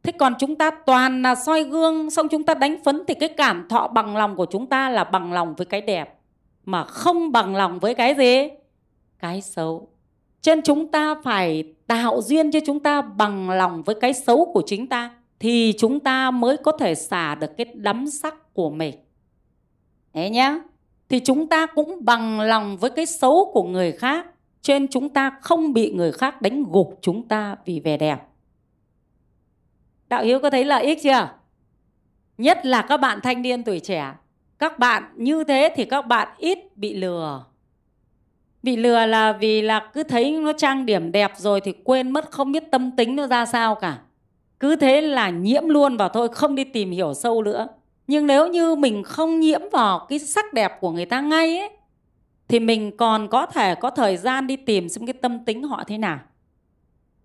Thế 0.02 0.12
còn 0.12 0.34
chúng 0.38 0.56
ta 0.56 0.70
toàn 0.86 1.22
là 1.22 1.34
soi 1.34 1.64
gương, 1.64 2.10
xong 2.10 2.28
chúng 2.28 2.42
ta 2.42 2.54
đánh 2.54 2.76
phấn 2.84 3.02
thì 3.08 3.14
cái 3.14 3.28
cảm 3.28 3.68
thọ 3.68 3.88
bằng 3.88 4.16
lòng 4.16 4.36
của 4.36 4.46
chúng 4.50 4.66
ta 4.66 4.90
là 4.90 5.04
bằng 5.04 5.32
lòng 5.32 5.54
với 5.54 5.66
cái 5.66 5.80
đẹp, 5.80 6.18
mà 6.64 6.84
không 6.84 7.32
bằng 7.32 7.56
lòng 7.56 7.78
với 7.78 7.94
cái 7.94 8.14
gì? 8.14 8.48
Cái 9.18 9.40
xấu. 9.40 9.88
Cho 10.40 10.54
nên 10.54 10.64
chúng 10.64 10.90
ta 10.90 11.14
phải 11.24 11.64
tạo 11.86 12.20
duyên 12.22 12.50
cho 12.50 12.60
chúng 12.66 12.80
ta 12.80 13.02
bằng 13.02 13.50
lòng 13.50 13.82
với 13.82 13.94
cái 14.00 14.12
xấu 14.12 14.50
của 14.54 14.62
chính 14.66 14.86
ta 14.86 15.10
thì 15.42 15.74
chúng 15.78 16.00
ta 16.00 16.30
mới 16.30 16.56
có 16.56 16.72
thể 16.72 16.94
xả 16.94 17.34
được 17.34 17.56
cái 17.56 17.66
đắm 17.74 18.06
sắc 18.06 18.54
của 18.54 18.70
mình. 18.70 18.94
Thế 20.12 20.30
nhá. 20.30 20.58
Thì 21.08 21.20
chúng 21.20 21.48
ta 21.48 21.66
cũng 21.66 22.04
bằng 22.04 22.40
lòng 22.40 22.76
với 22.76 22.90
cái 22.90 23.06
xấu 23.06 23.50
của 23.54 23.62
người 23.62 23.92
khác 23.92 24.26
trên 24.62 24.88
chúng 24.88 25.08
ta 25.08 25.30
không 25.40 25.72
bị 25.72 25.92
người 25.92 26.12
khác 26.12 26.42
đánh 26.42 26.64
gục 26.72 26.98
chúng 27.02 27.28
ta 27.28 27.56
vì 27.64 27.80
vẻ 27.80 27.96
đẹp. 27.96 28.18
Đạo 30.08 30.24
hiếu 30.24 30.38
có 30.40 30.50
thấy 30.50 30.64
lợi 30.64 30.84
ích 30.84 30.98
chưa? 31.02 31.28
Nhất 32.38 32.66
là 32.66 32.82
các 32.82 32.96
bạn 32.96 33.20
thanh 33.22 33.42
niên 33.42 33.64
tuổi 33.64 33.80
trẻ. 33.80 34.14
Các 34.58 34.78
bạn 34.78 35.14
như 35.16 35.44
thế 35.44 35.74
thì 35.76 35.84
các 35.84 36.02
bạn 36.02 36.28
ít 36.38 36.76
bị 36.76 36.94
lừa. 36.94 37.44
Bị 38.62 38.76
lừa 38.76 39.06
là 39.06 39.32
vì 39.32 39.62
là 39.62 39.90
cứ 39.94 40.02
thấy 40.02 40.30
nó 40.30 40.52
trang 40.52 40.86
điểm 40.86 41.12
đẹp 41.12 41.32
rồi 41.36 41.60
thì 41.60 41.72
quên 41.84 42.10
mất, 42.10 42.30
không 42.30 42.52
biết 42.52 42.64
tâm 42.70 42.96
tính 42.96 43.16
nó 43.16 43.26
ra 43.26 43.46
sao 43.46 43.74
cả 43.74 43.98
cứ 44.62 44.76
thế 44.76 45.00
là 45.00 45.30
nhiễm 45.30 45.68
luôn 45.68 45.96
vào 45.96 46.08
thôi, 46.08 46.28
không 46.32 46.54
đi 46.54 46.64
tìm 46.64 46.90
hiểu 46.90 47.14
sâu 47.14 47.42
nữa. 47.42 47.68
Nhưng 48.06 48.26
nếu 48.26 48.48
như 48.48 48.74
mình 48.74 49.02
không 49.02 49.40
nhiễm 49.40 49.60
vào 49.72 50.06
cái 50.08 50.18
sắc 50.18 50.52
đẹp 50.52 50.72
của 50.80 50.90
người 50.90 51.06
ta 51.06 51.20
ngay 51.20 51.58
ấy, 51.58 51.70
thì 52.48 52.60
mình 52.60 52.96
còn 52.96 53.28
có 53.28 53.46
thể 53.46 53.74
có 53.74 53.90
thời 53.90 54.16
gian 54.16 54.46
đi 54.46 54.56
tìm 54.56 54.88
xem 54.88 55.06
cái 55.06 55.12
tâm 55.12 55.44
tính 55.44 55.62
họ 55.62 55.84
thế 55.86 55.98
nào. 55.98 56.18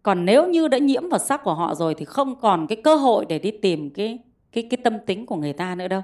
Còn 0.03 0.25
nếu 0.25 0.47
như 0.47 0.67
đã 0.67 0.77
nhiễm 0.77 1.09
vào 1.09 1.19
sắc 1.19 1.43
của 1.43 1.53
họ 1.53 1.75
rồi 1.75 1.95
thì 1.95 2.05
không 2.05 2.35
còn 2.35 2.67
cái 2.67 2.75
cơ 2.83 2.95
hội 2.95 3.25
để 3.29 3.39
đi 3.39 3.51
tìm 3.51 3.89
cái 3.89 4.19
cái 4.51 4.67
cái 4.69 4.77
tâm 4.83 4.93
tính 5.05 5.25
của 5.25 5.35
người 5.35 5.53
ta 5.53 5.75
nữa 5.75 5.87
đâu. 5.87 6.01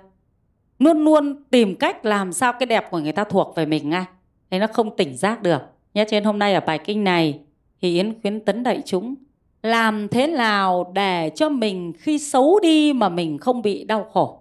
Luôn 0.79 1.03
luôn 1.03 1.43
tìm 1.49 1.75
cách 1.75 2.05
làm 2.05 2.33
sao 2.33 2.53
cái 2.53 2.65
đẹp 2.67 2.91
của 2.91 2.99
người 2.99 3.11
ta 3.11 3.23
thuộc 3.23 3.55
về 3.55 3.65
mình 3.65 3.89
ngay. 3.89 4.05
Thế 4.51 4.59
nó 4.59 4.67
không 4.67 4.95
tỉnh 4.95 5.17
giác 5.17 5.43
được. 5.43 5.61
Nhé, 5.93 6.05
trên 6.09 6.23
hôm 6.23 6.39
nay 6.39 6.53
ở 6.53 6.59
bài 6.59 6.79
kinh 6.79 7.03
này 7.03 7.39
thì 7.81 7.95
yến 7.95 8.21
khuyến 8.21 8.39
tấn 8.39 8.63
đại 8.63 8.81
chúng 8.85 9.15
làm 9.63 10.07
thế 10.07 10.27
nào 10.27 10.91
để 10.95 11.31
cho 11.35 11.49
mình 11.49 11.93
khi 11.99 12.19
xấu 12.19 12.59
đi 12.59 12.93
mà 12.93 13.09
mình 13.09 13.37
không 13.37 13.61
bị 13.61 13.83
đau 13.83 14.09
khổ? 14.13 14.39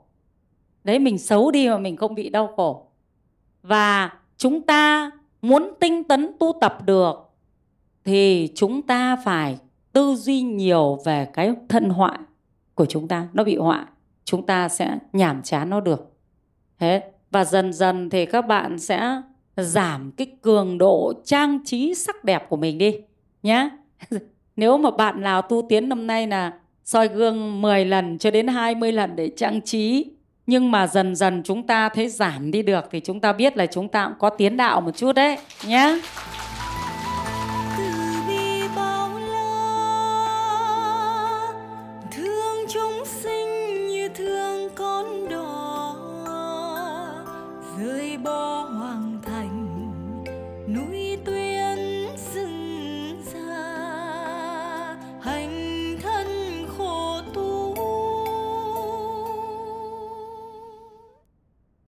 Đấy, 0.84 0.98
mình 0.98 1.18
xấu 1.18 1.50
đi 1.50 1.68
mà 1.68 1.78
mình 1.78 1.96
không 1.96 2.14
bị 2.14 2.28
đau 2.28 2.52
khổ. 2.56 2.86
Và 3.62 4.12
chúng 4.36 4.62
ta 4.62 5.10
muốn 5.42 5.72
tinh 5.80 6.04
tấn 6.04 6.30
tu 6.40 6.52
tập 6.60 6.78
được 6.84 7.30
thì 8.04 8.48
chúng 8.54 8.82
ta 8.82 9.16
phải 9.24 9.58
tư 9.92 10.14
duy 10.14 10.42
nhiều 10.42 10.98
về 11.04 11.28
cái 11.32 11.52
thân 11.68 11.90
họa 11.90 12.18
của 12.74 12.86
chúng 12.86 13.08
ta. 13.08 13.28
Nó 13.32 13.44
bị 13.44 13.56
họa, 13.56 13.86
chúng 14.24 14.46
ta 14.46 14.68
sẽ 14.68 14.98
nhảm 15.12 15.42
chán 15.42 15.70
nó 15.70 15.80
được. 15.80 16.12
Thế, 16.78 17.02
và 17.30 17.44
dần 17.44 17.72
dần 17.72 18.10
thì 18.10 18.26
các 18.26 18.46
bạn 18.46 18.78
sẽ 18.78 19.22
giảm 19.56 20.12
cái 20.16 20.26
cường 20.42 20.78
độ 20.78 21.12
trang 21.24 21.58
trí 21.64 21.94
sắc 21.94 22.24
đẹp 22.24 22.48
của 22.48 22.56
mình 22.56 22.78
đi 22.78 22.96
nhé 23.42 23.70
Nếu 24.56 24.78
mà 24.78 24.90
bạn 24.90 25.20
nào 25.20 25.42
tu 25.42 25.66
tiến 25.68 25.88
năm 25.88 26.06
nay 26.06 26.26
là 26.26 26.52
soi 26.84 27.08
gương 27.08 27.62
10 27.62 27.84
lần 27.84 28.18
cho 28.18 28.30
đến 28.30 28.46
20 28.46 28.92
lần 28.92 29.16
để 29.16 29.30
trang 29.36 29.60
trí, 29.60 30.06
nhưng 30.46 30.70
mà 30.70 30.86
dần 30.86 31.16
dần 31.16 31.42
chúng 31.44 31.66
ta 31.66 31.88
thấy 31.88 32.08
giảm 32.08 32.50
đi 32.50 32.62
được 32.62 32.84
thì 32.90 33.00
chúng 33.00 33.20
ta 33.20 33.32
biết 33.32 33.56
là 33.56 33.66
chúng 33.66 33.88
ta 33.88 34.04
cũng 34.04 34.18
có 34.18 34.30
tiến 34.30 34.56
đạo 34.56 34.80
một 34.80 34.96
chút 34.96 35.12
đấy 35.12 35.38
nhé. 35.66 35.98
Bỏ 48.24 48.68